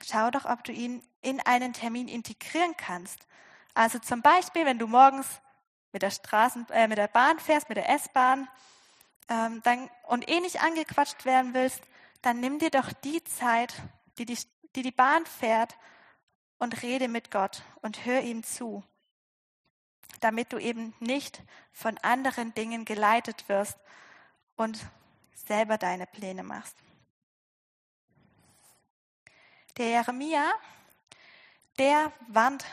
schau 0.05 0.33
doch, 0.33 0.47
ob 0.47 0.65
du 0.65 0.73
ihn 0.73 1.01
in 1.23 1.41
einen 1.41 1.73
Termin 1.73 2.09
integrieren 2.09 2.77
kannst. 2.77 3.29
Also 3.75 4.01
zum 4.01 4.21
Beispiel, 4.21 4.67
wenn 4.67 4.81
du 4.81 4.89
morgens 4.89 5.41
mit 5.93 6.03
der 6.03 6.11
Straßen, 6.11 6.69
äh, 6.71 6.89
mit 6.89 6.99
der 6.99 7.07
Bahn 7.07 7.39
fährst, 7.39 7.69
mit 7.69 7.79
der 7.79 7.89
S-Bahn, 7.89 8.49
ähm, 9.29 9.63
dann, 9.63 9.89
und 10.09 10.29
eh 10.29 10.41
nicht 10.41 10.61
angequatscht 10.61 11.25
werden 11.25 11.55
willst, 11.55 11.83
dann 12.21 12.41
nimm 12.41 12.59
dir 12.59 12.71
doch 12.71 12.93
die 12.93 13.23
Zeit, 13.23 13.75
die 14.19 14.25
die, 14.25 14.39
die, 14.75 14.83
die 14.83 14.91
Bahn 14.91 15.25
fährt 15.25 15.77
und 16.59 16.83
rede 16.83 17.07
mit 17.07 17.31
Gott 17.31 17.63
und 17.81 18.05
hör 18.05 18.23
ihm 18.23 18.43
zu, 18.43 18.83
damit 20.21 20.53
du 20.53 20.59
eben 20.59 20.95
nicht 21.01 21.43
von 21.73 21.99
anderen 21.99 22.55
Dingen 22.55 22.85
geleitet 22.85 23.49
wirst 23.49 23.79
und 24.57 24.79
selber 25.35 25.79
deine 25.79 26.07
Pläne 26.07 26.43
machst. 26.43 26.77
Der 29.77 29.89
Jeremia, 29.89 30.53
der 31.79 32.13
warnt 32.29 32.65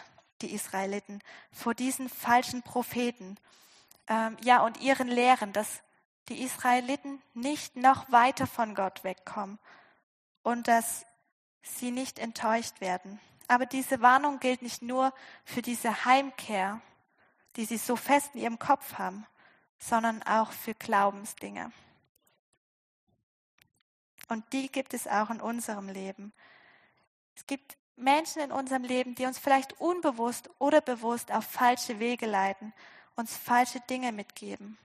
die 0.41 0.53
Israeliten 0.53 1.21
vor 1.51 1.73
diesen 1.73 2.09
falschen 2.09 2.61
Propheten 2.61 3.37
ähm, 4.07 4.37
ja, 4.43 4.61
und 4.61 4.81
ihren 4.81 5.07
Lehren, 5.07 5.53
dass 5.53 5.81
die 6.29 6.43
Israeliten 6.43 7.21
nicht 7.33 7.75
noch 7.75 8.11
weiter 8.11 8.47
von 8.47 8.75
Gott 8.75 9.03
wegkommen 9.03 9.59
und 10.43 10.67
dass 10.67 11.05
sie 11.61 11.91
nicht 11.91 12.19
enttäuscht 12.19 12.81
werden. 12.81 13.19
Aber 13.47 13.65
diese 13.65 14.01
Warnung 14.01 14.39
gilt 14.39 14.61
nicht 14.61 14.81
nur 14.81 15.13
für 15.45 15.61
diese 15.61 16.05
Heimkehr, 16.05 16.81
die 17.57 17.65
sie 17.65 17.77
so 17.77 17.95
fest 17.95 18.29
in 18.33 18.41
ihrem 18.41 18.59
Kopf 18.59 18.93
haben, 18.93 19.25
sondern 19.79 20.23
auch 20.23 20.51
für 20.51 20.73
Glaubensdinge. 20.73 21.71
Und 24.29 24.45
die 24.53 24.71
gibt 24.71 24.93
es 24.93 25.07
auch 25.07 25.29
in 25.29 25.41
unserem 25.41 25.89
Leben. 25.89 26.33
Es 27.35 27.45
gibt 27.47 27.77
Menschen 27.95 28.41
in 28.41 28.51
unserem 28.51 28.83
Leben, 28.83 29.15
die 29.15 29.25
uns 29.25 29.39
vielleicht 29.39 29.79
unbewusst 29.79 30.49
oder 30.59 30.81
bewusst 30.81 31.31
auf 31.31 31.45
falsche 31.45 31.99
Wege 31.99 32.27
leiten, 32.27 32.73
uns 33.15 33.35
falsche 33.35 33.79
Dinge 33.81 34.11
mitgeben. 34.11 34.77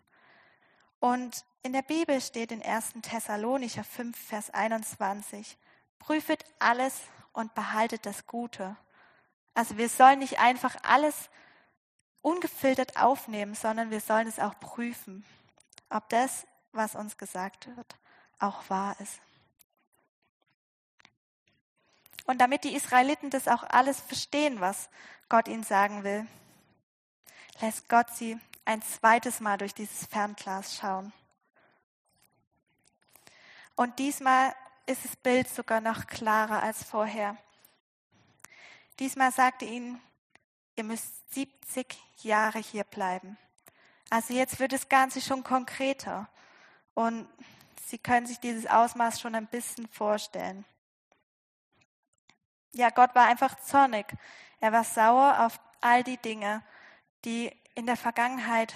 Und 0.99 1.45
in 1.63 1.73
der 1.73 1.83
Bibel 1.83 2.21
steht 2.21 2.53
in 2.53 2.63
1. 2.63 2.95
Thessalonicher 3.03 3.85
5, 3.85 4.17
Vers 4.17 4.51
21, 4.51 5.59
prüfet 5.99 6.45
alles 6.59 7.01
und 7.33 7.55
behaltet 7.55 8.07
das 8.07 8.27
Gute. 8.27 8.77
Also 9.55 9.77
wir 9.77 9.89
sollen 9.89 10.21
nicht 10.21 10.39
einfach 10.39 10.77
alles 10.83 11.29
ungefiltert 12.23 12.97
aufnehmen, 12.97 13.55
sondern 13.55 13.91
wir 13.91 14.01
sollen 14.01 14.27
es 14.27 14.39
auch 14.39 14.59
prüfen, 14.59 15.25
ob 15.91 16.09
das, 16.09 16.47
was 16.73 16.95
uns 16.95 17.19
gesagt 17.19 17.69
wird, 17.77 17.97
auch 18.39 18.69
wahr 18.71 18.97
ist. 19.01 19.21
Und 22.25 22.41
damit 22.41 22.65
die 22.65 22.75
Israeliten 22.75 23.31
das 23.31 23.49
auch 23.49 23.65
alles 23.65 24.01
verstehen, 24.01 24.61
was 24.61 24.89
Gott 25.29 25.49
ihnen 25.49 25.65
sagen 25.65 26.05
will, 26.05 26.27
lässt 27.61 27.89
Gott 27.89 28.11
sie 28.15 28.39
ein 28.65 28.81
zweites 28.81 29.41
Mal 29.41 29.59
durch 29.59 29.75
dieses 29.75 30.07
Fernglas 30.07 30.77
schauen. 30.77 31.13
Und 33.75 33.99
diesmal 33.99 34.55
ist 34.87 35.05
das 35.05 35.17
Bild 35.17 35.49
sogar 35.49 35.81
noch 35.81 36.07
klarer 36.07 36.63
als 36.63 36.85
vorher. 36.85 37.37
Diesmal 38.99 39.33
sagte 39.33 39.65
ihnen, 39.65 40.01
ihr 40.77 40.85
müsst 40.85 41.35
70 41.35 41.97
Jahre 42.23 42.59
hier 42.59 42.85
bleiben. 42.85 43.37
Also 44.11 44.35
jetzt 44.35 44.61
wird 44.61 44.73
das 44.73 44.89
Ganze 44.89 45.21
schon 45.21 45.43
konkreter 45.43 46.29
und 46.95 47.27
Sie 47.93 47.99
können 47.99 48.27
sich 48.27 48.41
dieses 48.41 48.67
Ausmaß 48.67 49.21
schon 49.21 49.35
ein 49.35 49.47
bisschen 49.47 49.87
vorstellen. 49.89 50.65
Ja, 52.73 52.89
Gott 52.89 53.15
war 53.15 53.27
einfach 53.27 53.61
zornig. 53.61 54.07
Er 54.61 54.73
war 54.73 54.83
sauer 54.83 55.45
auf 55.45 55.61
all 55.83 56.03
die 56.03 56.17
Dinge, 56.17 56.63
die 57.27 57.55
in 57.75 57.85
der 57.85 57.99
Vergangenheit 57.99 58.75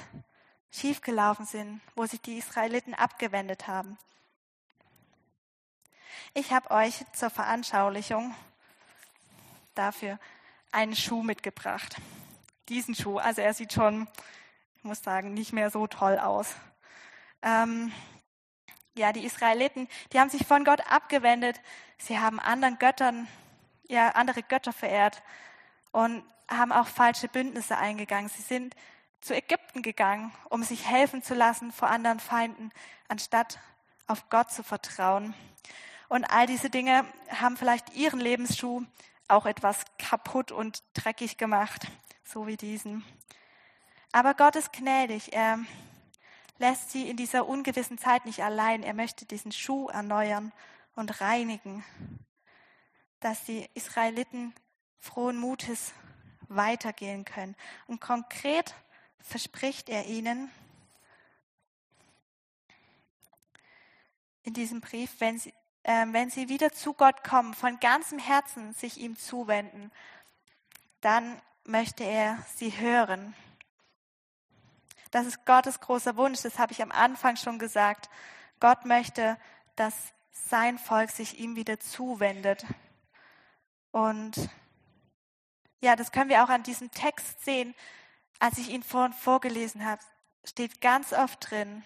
schiefgelaufen 0.71 1.47
sind, 1.47 1.81
wo 1.95 2.05
sich 2.05 2.21
die 2.21 2.37
Israeliten 2.37 2.93
abgewendet 2.93 3.67
haben. 3.67 3.97
Ich 6.35 6.53
habe 6.53 6.71
euch 6.71 7.03
zur 7.15 7.31
Veranschaulichung 7.31 8.35
dafür 9.75 10.19
einen 10.77 10.95
Schuh 10.95 11.23
mitgebracht. 11.23 11.97
Diesen 12.69 12.95
Schuh, 12.95 13.17
also 13.17 13.41
er 13.41 13.55
sieht 13.55 13.73
schon, 13.73 14.07
ich 14.77 14.85
muss 14.85 15.03
sagen, 15.03 15.33
nicht 15.33 15.55
mehr 15.55 15.71
so 15.71 15.87
toll 15.87 16.19
aus. 16.19 16.55
Ähm, 17.41 17.93
ja, 18.95 19.15
die 19.15 19.25
Israeliten, 19.25 19.89
die 20.13 20.21
haben 20.21 20.29
sich 20.29 20.47
von 20.47 20.65
Gott 20.65 20.81
abgewendet. 20.91 21.59
Sie 21.97 22.19
haben 22.19 22.39
anderen 22.39 22.79
Göttern, 22.79 23.27
ja, 23.89 24.11
andere 24.11 24.43
Götter 24.43 24.75
verehrt 24.75 25.23
und 25.93 26.23
haben 26.47 26.73
auch 26.73 26.89
falsche 26.89 27.29
Bündnisse 27.29 27.79
eingegangen. 27.79 28.29
Sie 28.29 28.43
sind 28.43 28.77
zu 29.23 29.35
Ägypten 29.35 29.81
gegangen, 29.81 30.31
um 30.51 30.63
sich 30.63 30.87
helfen 30.87 31.23
zu 31.23 31.35
lassen 31.35 31.73
vor 31.73 31.89
anderen 31.89 32.21
Feinden, 32.21 32.71
anstatt 33.09 33.59
auf 34.07 34.29
Gott 34.29 34.51
zu 34.51 34.63
vertrauen. 34.63 35.33
Und 36.09 36.25
all 36.25 36.47
diese 36.47 36.69
Dinge 36.69 37.07
haben 37.31 37.57
vielleicht 37.57 37.95
ihren 37.95 38.21
Lebensschuh 38.21 38.85
auch 39.29 39.47
etwas 39.47 39.85
kaputt 39.99 40.53
und 40.53 40.83
dreckig 40.95 41.37
gemacht, 41.37 41.87
so 42.25 42.47
wie 42.47 42.57
diesen. 42.57 43.05
Aber 44.13 44.35
Gott 44.35 44.57
ist 44.57 44.73
gnädig. 44.73 45.33
Er 45.33 45.59
lässt 46.59 46.91
sie 46.91 47.09
in 47.09 47.17
dieser 47.17 47.47
ungewissen 47.47 47.99
Zeit 47.99 48.25
nicht 48.25 48.43
allein. 48.43 48.83
Er 48.83 48.95
möchte 48.95 49.27
diesen 49.27 49.53
Schuh 49.53 49.89
erneuern 49.89 50.53
und 50.95 51.21
reinigen, 51.21 51.85
dass 53.21 53.45
die 53.45 53.69
Israeliten 53.75 54.55
frohen 54.99 55.37
Mutes 55.37 55.93
weitergehen 56.49 57.25
können. 57.25 57.57
Und 57.87 58.01
konkret 58.01 58.75
verspricht 59.21 59.89
er 59.89 60.07
ihnen 60.07 60.51
in 64.43 64.55
diesem 64.55 64.81
Brief, 64.81 65.11
wenn 65.19 65.39
sie, 65.39 65.53
wenn 65.87 66.31
sie 66.31 66.49
wieder 66.49 66.73
zu 66.73 66.95
Gott 66.95 67.23
kommen, 67.23 67.55
von 67.55 67.79
ganzem 67.79 68.19
Herzen 68.19 68.75
sich 68.75 68.99
ihm 68.99 69.17
zuwenden, 69.17 69.93
dann 71.01 71.41
möchte 71.65 72.03
er 72.03 72.45
sie 72.57 72.77
hören. 72.77 73.35
Das 75.13 75.27
ist 75.27 75.47
Gottes 75.47 75.81
großer 75.81 76.17
Wunsch, 76.17 76.43
das 76.43 76.59
habe 76.59 76.73
ich 76.73 76.83
am 76.83 76.91
Anfang 76.91 77.37
schon 77.37 77.61
gesagt. 77.61 78.11
Gott 78.59 78.85
möchte, 78.85 79.39
dass 79.77 79.95
sein 80.33 80.77
Volk 80.79 81.11
sich 81.11 81.39
ihm 81.39 81.55
wieder 81.55 81.79
zuwendet. 81.79 82.67
Und 83.93 84.51
ja, 85.81 85.95
das 85.95 86.11
können 86.11 86.31
wir 86.31 86.43
auch 86.43 86.49
an 86.49 86.65
diesem 86.65 86.91
Text 86.91 87.45
sehen. 87.45 87.77
Als 88.41 88.59
ich 88.59 88.71
ihn 88.71 88.83
vorhin 88.83 89.13
vorgelesen 89.13 89.85
habe, 89.85 90.03
steht 90.45 90.81
ganz 90.81 91.13
oft 91.13 91.51
drin, 91.51 91.85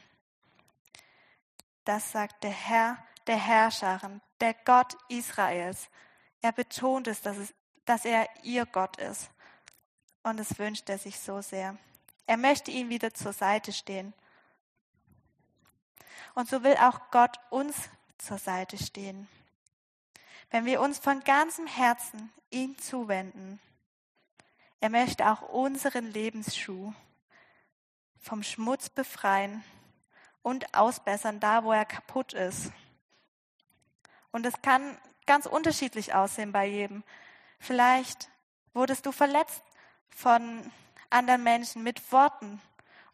das 1.85 2.13
sagt 2.13 2.43
der 2.43 2.51
Herr 2.51 2.97
der 3.27 3.37
Herrscherin, 3.37 4.21
der 4.41 4.55
Gott 4.55 4.97
Israels. 5.09 5.89
Er 6.43 6.53
betont 6.53 7.07
es, 7.07 7.21
dass, 7.21 7.37
es, 7.37 7.55
dass 7.85 8.05
er 8.05 8.29
ihr 8.43 8.67
Gott 8.67 8.97
ist. 8.99 9.31
Und 10.23 10.39
es 10.41 10.59
wünscht 10.59 10.89
er 10.89 10.99
sich 10.99 11.19
so 11.19 11.41
sehr. 11.41 11.77
Er 12.27 12.37
möchte 12.37 12.71
ihm 12.71 12.89
wieder 12.89 13.13
zur 13.15 13.33
Seite 13.33 13.73
stehen. 13.73 14.13
Und 16.35 16.49
so 16.49 16.63
will 16.63 16.77
auch 16.77 17.11
Gott 17.11 17.39
uns 17.51 17.75
zur 18.19 18.39
Seite 18.39 18.79
stehen. 18.79 19.29
Wenn 20.51 20.65
wir 20.65 20.81
uns 20.81 20.99
von 20.99 21.23
ganzem 21.25 21.67
Herzen 21.67 22.33
ihm 22.51 22.77
zuwenden, 22.79 23.61
er 24.81 24.91
möchte 24.91 25.31
auch 25.31 25.43
unseren 25.43 26.11
Lebensschuh 26.11 26.93
vom 28.19 28.43
Schmutz 28.43 28.89
befreien 28.89 29.63
und 30.43 30.75
ausbessern, 30.75 31.41
da 31.41 31.65
wo 31.65 31.73
er 31.73 31.85
kaputt 31.85 32.33
ist. 32.33 32.73
Und 34.33 34.47
es 34.47 34.63
kann 34.63 34.97
ganz 35.27 35.47
unterschiedlich 35.47 36.15
aussehen 36.15 36.53
bei 36.53 36.67
jedem. 36.67 37.05
Vielleicht 37.59 38.31
wurdest 38.73 39.07
du 39.07 39.13
verletzt 39.13 39.63
von 40.09 40.71
anderen 41.11 41.43
Menschen 41.43 41.83
mit 41.83 42.13
Worten 42.13 42.61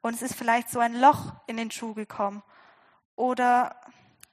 und 0.02 0.14
es 0.14 0.22
ist 0.22 0.34
vielleicht 0.34 0.70
so 0.70 0.78
ein 0.78 0.94
Loch 0.94 1.32
in 1.46 1.56
den 1.56 1.70
Schuh 1.70 1.94
gekommen. 1.94 2.42
Oder 3.16 3.74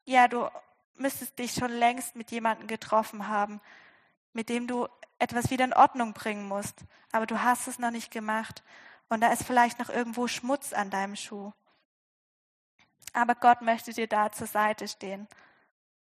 ja, 0.05 0.27
du 0.27 0.49
müsstest 0.95 1.39
dich 1.39 1.53
schon 1.53 1.71
längst 1.71 2.15
mit 2.15 2.31
jemandem 2.31 2.67
getroffen 2.67 3.27
haben, 3.27 3.61
mit 4.33 4.49
dem 4.49 4.67
du 4.67 4.87
etwas 5.19 5.49
wieder 5.49 5.65
in 5.65 5.73
Ordnung 5.73 6.13
bringen 6.13 6.47
musst, 6.47 6.75
aber 7.11 7.25
du 7.25 7.41
hast 7.41 7.67
es 7.67 7.79
noch 7.79 7.91
nicht 7.91 8.11
gemacht 8.11 8.63
und 9.09 9.21
da 9.21 9.31
ist 9.31 9.43
vielleicht 9.43 9.79
noch 9.79 9.89
irgendwo 9.89 10.27
Schmutz 10.27 10.73
an 10.73 10.89
deinem 10.89 11.15
Schuh. 11.15 11.53
Aber 13.13 13.35
Gott 13.35 13.61
möchte 13.61 13.93
dir 13.93 14.07
da 14.07 14.31
zur 14.31 14.47
Seite 14.47 14.87
stehen 14.87 15.27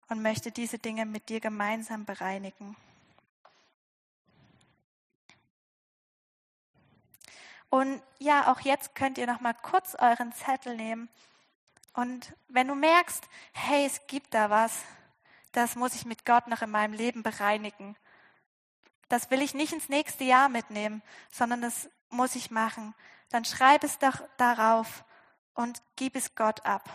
und 0.09 0.21
möchte 0.21 0.51
diese 0.51 0.79
Dinge 0.79 1.05
mit 1.05 1.29
dir 1.29 1.39
gemeinsam 1.39 2.05
bereinigen. 2.05 2.75
Und 7.69 8.01
ja, 8.19 8.51
auch 8.51 8.61
jetzt 8.61 8.95
könnt 8.95 9.17
ihr 9.17 9.27
noch 9.27 9.41
mal 9.41 9.53
kurz 9.53 9.95
euren 9.95 10.31
Zettel 10.31 10.75
nehmen 10.75 11.09
und 11.95 12.35
wenn 12.49 12.67
du 12.67 12.75
merkst, 12.75 13.27
hey, 13.53 13.85
es 13.85 14.05
gibt 14.07 14.33
da 14.33 14.49
was, 14.49 14.83
das 15.53 15.75
muss 15.75 15.95
ich 15.95 16.05
mit 16.05 16.25
Gott 16.25 16.47
noch 16.47 16.61
in 16.61 16.69
meinem 16.69 16.93
Leben 16.93 17.23
bereinigen. 17.23 17.95
Das 19.07 19.31
will 19.31 19.41
ich 19.41 19.53
nicht 19.53 19.71
ins 19.71 19.87
nächste 19.87 20.25
Jahr 20.25 20.49
mitnehmen, 20.49 21.01
sondern 21.31 21.61
das 21.61 21.89
muss 22.09 22.35
ich 22.35 22.51
machen. 22.51 22.93
Dann 23.29 23.45
schreib 23.45 23.85
es 23.85 23.97
doch 23.97 24.21
darauf 24.35 25.05
und 25.53 25.81
gib 25.95 26.17
es 26.17 26.35
Gott 26.35 26.65
ab. 26.65 26.89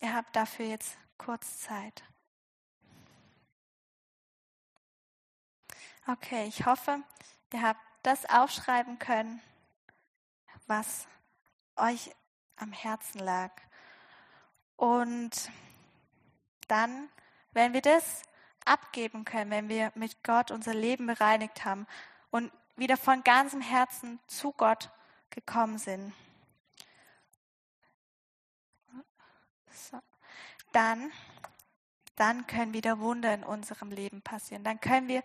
Ihr 0.00 0.14
habt 0.14 0.36
dafür 0.36 0.66
jetzt 0.66 0.96
Kurzzeit. 1.18 2.04
Okay, 6.06 6.46
ich 6.46 6.66
hoffe, 6.66 7.02
ihr 7.52 7.62
habt 7.62 7.80
das 8.02 8.26
aufschreiben 8.26 8.98
können, 8.98 9.42
was 10.66 11.08
euch 11.76 12.14
am 12.56 12.72
Herzen 12.72 13.18
lag. 13.18 13.50
Und 14.76 15.50
dann, 16.68 17.08
wenn 17.52 17.72
wir 17.72 17.82
das 17.82 18.22
abgeben 18.64 19.24
können, 19.24 19.50
wenn 19.50 19.68
wir 19.68 19.92
mit 19.94 20.22
Gott 20.22 20.50
unser 20.50 20.74
Leben 20.74 21.06
bereinigt 21.06 21.64
haben 21.64 21.86
und 22.30 22.52
wieder 22.76 22.96
von 22.96 23.24
ganzem 23.24 23.60
Herzen 23.60 24.20
zu 24.26 24.52
Gott 24.52 24.90
gekommen 25.30 25.78
sind. 25.78 26.12
So. 29.70 30.00
Dann, 30.76 31.10
dann 32.16 32.46
können 32.46 32.74
wieder 32.74 32.98
Wunder 32.98 33.32
in 33.32 33.44
unserem 33.44 33.90
Leben 33.90 34.20
passieren. 34.20 34.62
Dann 34.62 34.78
können 34.78 35.08
wir 35.08 35.22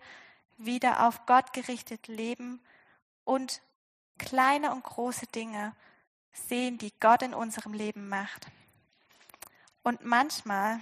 wieder 0.56 1.06
auf 1.06 1.26
Gott 1.26 1.52
gerichtet 1.52 2.08
leben 2.08 2.58
und 3.24 3.60
kleine 4.16 4.72
und 4.72 4.82
große 4.82 5.26
Dinge 5.26 5.76
sehen, 6.32 6.78
die 6.78 6.90
Gott 7.00 7.20
in 7.20 7.34
unserem 7.34 7.74
Leben 7.74 8.08
macht. 8.08 8.46
Und 9.82 10.02
manchmal, 10.06 10.80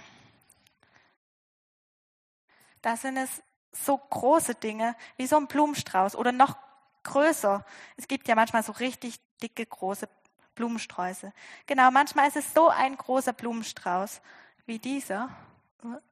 da 2.81 2.95
sind 2.95 3.17
es 3.17 3.43
so 3.73 3.97
große 3.97 4.55
Dinge 4.55 4.95
wie 5.17 5.27
so 5.27 5.35
ein 5.35 5.47
Blumenstrauß 5.47 6.15
oder 6.15 6.31
noch 6.31 6.55
größer. 7.03 7.65
Es 7.97 8.07
gibt 8.07 8.25
ja 8.29 8.35
manchmal 8.35 8.63
so 8.63 8.71
richtig 8.71 9.19
dicke, 9.43 9.65
große 9.65 10.07
Blumensträuße. 10.55 11.33
Genau, 11.67 11.91
manchmal 11.91 12.29
ist 12.29 12.37
es 12.37 12.53
so 12.53 12.69
ein 12.69 12.95
großer 12.95 13.33
Blumenstrauß 13.33 14.21
wie 14.65 14.79
dieser. 14.79 15.29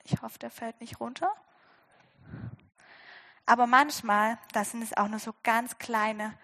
Ich 0.04 0.22
hoffe, 0.22 0.40
der 0.40 0.50
fällt 0.50 0.80
nicht 0.82 1.00
runter. 1.00 1.34
Aber 3.46 3.68
manchmal, 3.68 4.38
da 4.54 4.64
sind 4.64 4.84
es 4.84 4.96
auch 4.96 5.08
nur 5.08 5.20
so 5.20 5.34
ganz 5.44 5.78
kleine. 5.78 6.38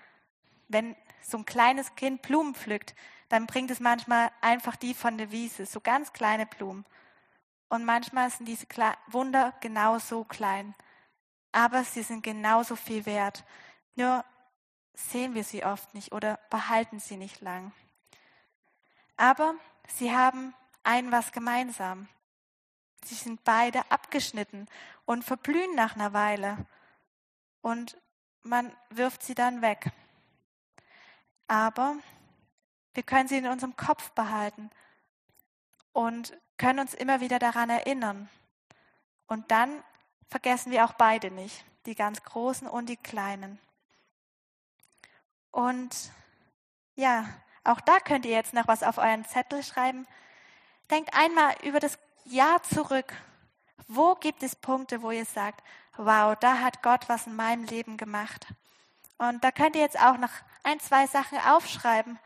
Wenn 0.68 0.96
so 1.22 1.38
ein 1.38 1.46
kleines 1.46 1.96
Kind 1.96 2.22
Blumen 2.22 2.56
pflückt, 2.56 2.96
dann 3.30 3.48
bringt 3.48 3.72
es 3.72 3.80
manchmal 3.80 4.32
einfach 4.42 4.76
die 4.76 4.94
von 4.94 5.18
der 5.18 5.32
Wiese, 5.32 5.66
so 5.66 5.82
ganz 5.82 6.14
kleine 6.14 6.46
Blumen. 6.46 6.86
Und 7.70 7.86
manchmal 7.86 8.30
sind 8.30 8.48
diese 8.48 8.68
Wunder 9.08 9.54
genauso 9.60 10.24
klein. 10.24 10.76
Aber 11.52 11.84
sie 11.84 12.04
sind 12.04 12.24
genauso 12.24 12.76
viel 12.76 13.06
wert. 13.06 13.44
Nur 13.96 14.24
sehen 14.94 15.34
wir 15.34 15.44
sie 15.44 15.64
oft 15.64 15.94
nicht 15.94 16.12
oder 16.12 16.40
behalten 16.50 17.00
sie 17.00 17.18
nicht 17.18 17.42
lang. 17.42 17.72
Aber 19.18 19.56
sie 19.88 20.16
haben 20.16 20.54
ein 20.86 21.12
was 21.12 21.32
gemeinsam. 21.32 22.08
Sie 23.04 23.16
sind 23.16 23.44
beide 23.44 23.92
abgeschnitten 23.92 24.68
und 25.06 25.24
verblühen 25.24 25.76
nach 25.76 25.96
einer 25.96 26.14
Weile 26.14 26.66
und 27.62 27.98
man 28.42 28.76
wirft 28.90 29.24
sie 29.24 29.36
dann 29.36 29.62
weg. 29.62 29.92
Aber 31.48 31.96
wir 32.94 33.04
können 33.04 33.28
sie 33.28 33.38
in 33.38 33.48
unserem 33.48 33.76
Kopf 33.76 34.12
behalten 34.12 34.70
und 35.92 36.38
können 36.58 36.80
uns 36.80 36.94
immer 36.94 37.22
wieder 37.22 37.40
daran 37.40 37.70
erinnern. 37.70 38.30
Und 39.28 39.52
dann 39.52 39.84
vergessen 40.30 40.72
wir 40.72 40.86
auch 40.86 40.94
beide 40.94 41.32
nicht, 41.32 41.66
die 41.86 41.96
ganz 41.96 42.24
großen 42.24 42.68
und 42.68 42.88
die 42.88 42.98
kleinen. 42.98 43.60
Und 45.52 46.12
ja, 46.96 47.26
auch 47.64 47.82
da 47.82 48.00
könnt 48.00 48.26
ihr 48.26 48.32
jetzt 48.32 48.54
noch 48.54 48.68
was 48.68 48.84
auf 48.84 48.98
euren 48.98 49.26
Zettel 49.26 49.64
schreiben. 49.64 50.08
Denkt 50.92 51.14
einmal 51.14 51.56
über 51.64 51.80
das 51.80 51.98
Jahr 52.26 52.62
zurück. 52.64 53.14
Wo 53.88 54.16
gibt 54.16 54.44
es 54.44 54.56
Punkte, 54.56 55.02
wo 55.02 55.12
ihr 55.12 55.26
sagt, 55.26 55.64
wow, 55.98 56.36
da 56.40 56.60
hat 56.60 56.82
Gott 56.84 57.08
was 57.08 57.28
in 57.28 57.36
meinem 57.36 57.64
Leben 57.66 57.98
gemacht. 57.98 58.48
Und 59.18 59.44
da 59.44 59.52
könnt 59.52 59.76
ihr 59.76 59.82
jetzt 59.82 60.00
auch 60.00 60.18
noch 60.18 60.32
ein, 60.64 60.80
zwei 60.80 61.08
Sachen 61.08 61.38
aufschreiben 61.40 62.20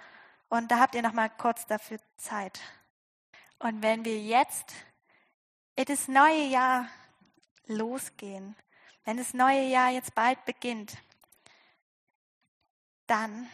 und 0.49 0.71
da 0.71 0.79
habt 0.79 0.95
ihr 0.95 1.01
noch 1.01 1.13
mal 1.13 1.29
kurz 1.29 1.67
dafür 1.67 1.99
Zeit. 2.17 2.59
Und 3.59 3.83
wenn 3.83 4.05
wir 4.05 4.19
jetzt 4.19 4.73
in 5.75 5.85
das 5.85 6.07
neue 6.07 6.45
Jahr 6.45 6.87
losgehen, 7.67 8.55
wenn 9.05 9.17
das 9.17 9.33
neue 9.33 9.67
Jahr 9.67 9.89
jetzt 9.91 10.15
bald 10.15 10.43
beginnt, 10.45 10.97
dann 13.07 13.49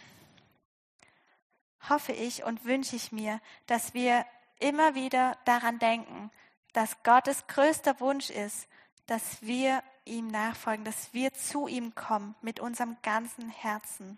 hoffe 1.89 2.13
ich 2.13 2.43
und 2.43 2.65
wünsche 2.65 2.95
ich 2.95 3.11
mir, 3.11 3.41
dass 3.67 3.93
wir 3.93 4.25
immer 4.59 4.95
wieder 4.95 5.37
daran 5.45 5.79
denken, 5.79 6.31
dass 6.73 7.03
Gottes 7.03 7.47
größter 7.47 7.99
Wunsch 7.99 8.29
ist, 8.29 8.67
dass 9.07 9.41
wir 9.41 9.83
ihm 10.05 10.27
nachfolgen, 10.27 10.85
dass 10.85 11.13
wir 11.13 11.33
zu 11.33 11.67
ihm 11.67 11.95
kommen 11.95 12.35
mit 12.41 12.59
unserem 12.59 12.97
ganzen 13.01 13.49
Herzen. 13.49 14.17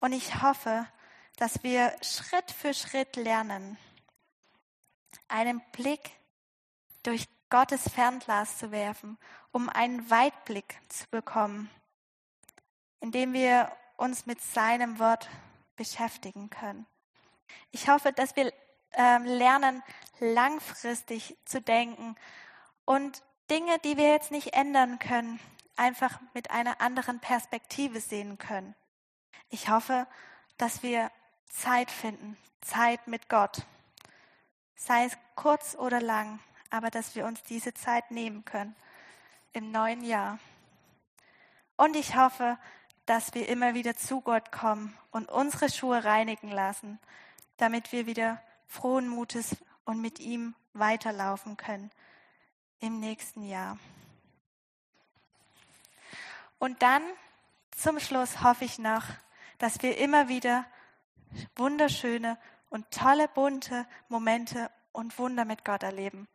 Und 0.00 0.12
ich 0.12 0.42
hoffe, 0.42 0.86
dass 1.36 1.62
wir 1.62 1.94
Schritt 2.02 2.50
für 2.50 2.74
Schritt 2.74 3.16
lernen, 3.16 3.78
einen 5.28 5.60
Blick 5.72 6.10
durch 7.02 7.26
Gottes 7.50 7.88
Fernglas 7.88 8.58
zu 8.58 8.70
werfen, 8.70 9.18
um 9.52 9.68
einen 9.68 10.10
Weitblick 10.10 10.80
zu 10.88 11.08
bekommen, 11.08 11.70
indem 13.00 13.32
wir 13.32 13.70
uns 13.96 14.26
mit 14.26 14.42
seinem 14.42 14.98
Wort 14.98 15.28
beschäftigen 15.76 16.50
können. 16.50 16.86
Ich 17.70 17.88
hoffe, 17.88 18.12
dass 18.12 18.34
wir 18.36 18.52
lernen, 18.96 19.82
langfristig 20.20 21.36
zu 21.44 21.60
denken 21.60 22.16
und 22.84 23.22
Dinge, 23.50 23.78
die 23.80 23.96
wir 23.96 24.10
jetzt 24.10 24.30
nicht 24.30 24.54
ändern 24.54 24.98
können, 24.98 25.40
einfach 25.76 26.20
mit 26.32 26.50
einer 26.50 26.80
anderen 26.80 27.20
Perspektive 27.20 28.00
sehen 28.00 28.38
können. 28.38 28.74
Ich 29.50 29.68
hoffe, 29.68 30.06
dass 30.56 30.82
wir 30.82 31.10
Zeit 31.48 31.90
finden, 31.90 32.36
Zeit 32.60 33.06
mit 33.06 33.28
Gott, 33.28 33.66
sei 34.76 35.04
es 35.04 35.16
kurz 35.34 35.74
oder 35.74 36.00
lang, 36.00 36.40
aber 36.70 36.90
dass 36.90 37.14
wir 37.14 37.26
uns 37.26 37.42
diese 37.42 37.74
Zeit 37.74 38.10
nehmen 38.10 38.44
können 38.44 38.74
im 39.52 39.70
neuen 39.70 40.02
Jahr. 40.02 40.38
Und 41.76 41.96
ich 41.96 42.16
hoffe, 42.16 42.58
dass 43.06 43.34
wir 43.34 43.48
immer 43.48 43.74
wieder 43.74 43.96
zu 43.96 44.20
Gott 44.20 44.52
kommen 44.52 44.96
und 45.10 45.30
unsere 45.30 45.70
Schuhe 45.70 46.04
reinigen 46.04 46.50
lassen, 46.50 46.98
damit 47.58 47.92
wir 47.92 48.06
wieder 48.06 48.40
frohen 48.74 49.08
Mutes 49.08 49.56
und 49.84 50.00
mit 50.00 50.18
ihm 50.18 50.54
weiterlaufen 50.72 51.56
können 51.56 51.90
im 52.80 52.98
nächsten 53.00 53.44
Jahr. 53.44 53.78
Und 56.58 56.82
dann 56.82 57.02
zum 57.70 58.00
Schluss 58.00 58.42
hoffe 58.42 58.64
ich 58.64 58.78
noch, 58.78 59.04
dass 59.58 59.82
wir 59.82 59.96
immer 59.98 60.28
wieder 60.28 60.64
wunderschöne 61.56 62.38
und 62.68 62.90
tolle, 62.90 63.28
bunte 63.28 63.86
Momente 64.08 64.70
und 64.92 65.18
Wunder 65.18 65.44
mit 65.44 65.64
Gott 65.64 65.82
erleben. 65.82 66.26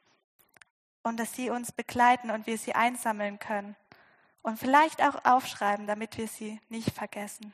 Und 1.03 1.17
dass 1.17 1.33
sie 1.33 1.49
uns 1.49 1.71
begleiten 1.71 2.29
und 2.31 2.47
wir 2.47 2.57
sie 2.57 2.75
einsammeln 2.75 3.39
können. 3.39 3.75
Und 4.41 4.59
vielleicht 4.59 5.01
auch 5.01 5.25
aufschreiben, 5.25 5.87
damit 5.87 6.17
wir 6.17 6.27
sie 6.27 6.61
nicht 6.69 6.91
vergessen. 6.91 7.53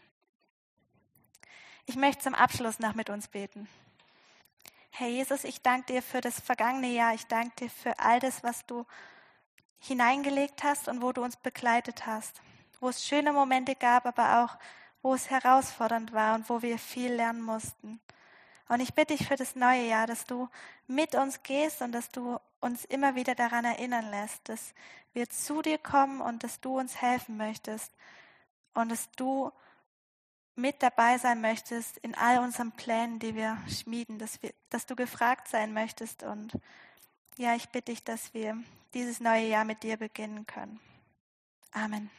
Ich 1.85 1.95
möchte 1.95 2.23
zum 2.23 2.35
Abschluss 2.35 2.79
noch 2.79 2.95
mit 2.95 3.09
uns 3.09 3.27
beten. 3.27 3.67
Herr 4.97 5.09
Jesus, 5.09 5.43
ich 5.43 5.61
danke 5.61 5.91
dir 5.91 6.01
für 6.01 6.21
das 6.21 6.39
vergangene 6.39 6.87
Jahr. 6.87 7.13
Ich 7.13 7.27
danke 7.27 7.53
dir 7.57 7.69
für 7.69 7.99
all 7.99 8.21
das, 8.21 8.43
was 8.43 8.65
du 8.65 8.85
hineingelegt 9.77 10.63
hast 10.63 10.87
und 10.87 11.01
wo 11.01 11.11
du 11.11 11.21
uns 11.21 11.35
begleitet 11.35 12.05
hast. 12.05 12.41
Wo 12.79 12.87
es 12.87 13.05
schöne 13.05 13.33
Momente 13.33 13.75
gab, 13.75 14.05
aber 14.05 14.45
auch 14.45 14.57
wo 15.01 15.13
es 15.13 15.29
herausfordernd 15.29 16.13
war 16.13 16.35
und 16.35 16.49
wo 16.49 16.61
wir 16.61 16.79
viel 16.79 17.11
lernen 17.11 17.41
mussten. 17.41 17.99
Und 18.69 18.79
ich 18.79 18.93
bitte 18.93 19.17
dich 19.17 19.27
für 19.27 19.35
das 19.35 19.57
neue 19.57 19.85
Jahr, 19.85 20.07
dass 20.07 20.23
du 20.23 20.47
mit 20.87 21.13
uns 21.13 21.43
gehst 21.43 21.81
und 21.81 21.91
dass 21.91 22.07
du 22.07 22.39
uns 22.61 22.85
immer 22.85 23.15
wieder 23.15 23.35
daran 23.35 23.65
erinnern 23.65 24.09
lässt, 24.09 24.47
dass 24.47 24.73
wir 25.11 25.29
zu 25.29 25.61
dir 25.61 25.77
kommen 25.77 26.21
und 26.21 26.41
dass 26.41 26.61
du 26.61 26.79
uns 26.79 27.01
helfen 27.01 27.35
möchtest 27.35 27.91
und 28.73 28.89
dass 28.89 29.11
du 29.17 29.51
mit 30.55 30.81
dabei 30.81 31.17
sein 31.17 31.41
möchtest 31.41 31.97
in 31.97 32.15
all 32.15 32.39
unseren 32.39 32.71
Plänen, 32.71 33.19
die 33.19 33.35
wir 33.35 33.57
schmieden, 33.67 34.19
dass, 34.19 34.41
wir, 34.41 34.53
dass 34.69 34.85
du 34.85 34.95
gefragt 34.95 35.47
sein 35.47 35.73
möchtest. 35.73 36.23
Und 36.23 36.53
ja, 37.37 37.55
ich 37.55 37.69
bitte 37.69 37.91
dich, 37.91 38.03
dass 38.03 38.33
wir 38.33 38.57
dieses 38.93 39.19
neue 39.19 39.47
Jahr 39.47 39.65
mit 39.65 39.83
dir 39.83 39.97
beginnen 39.97 40.45
können. 40.45 40.79
Amen. 41.71 42.09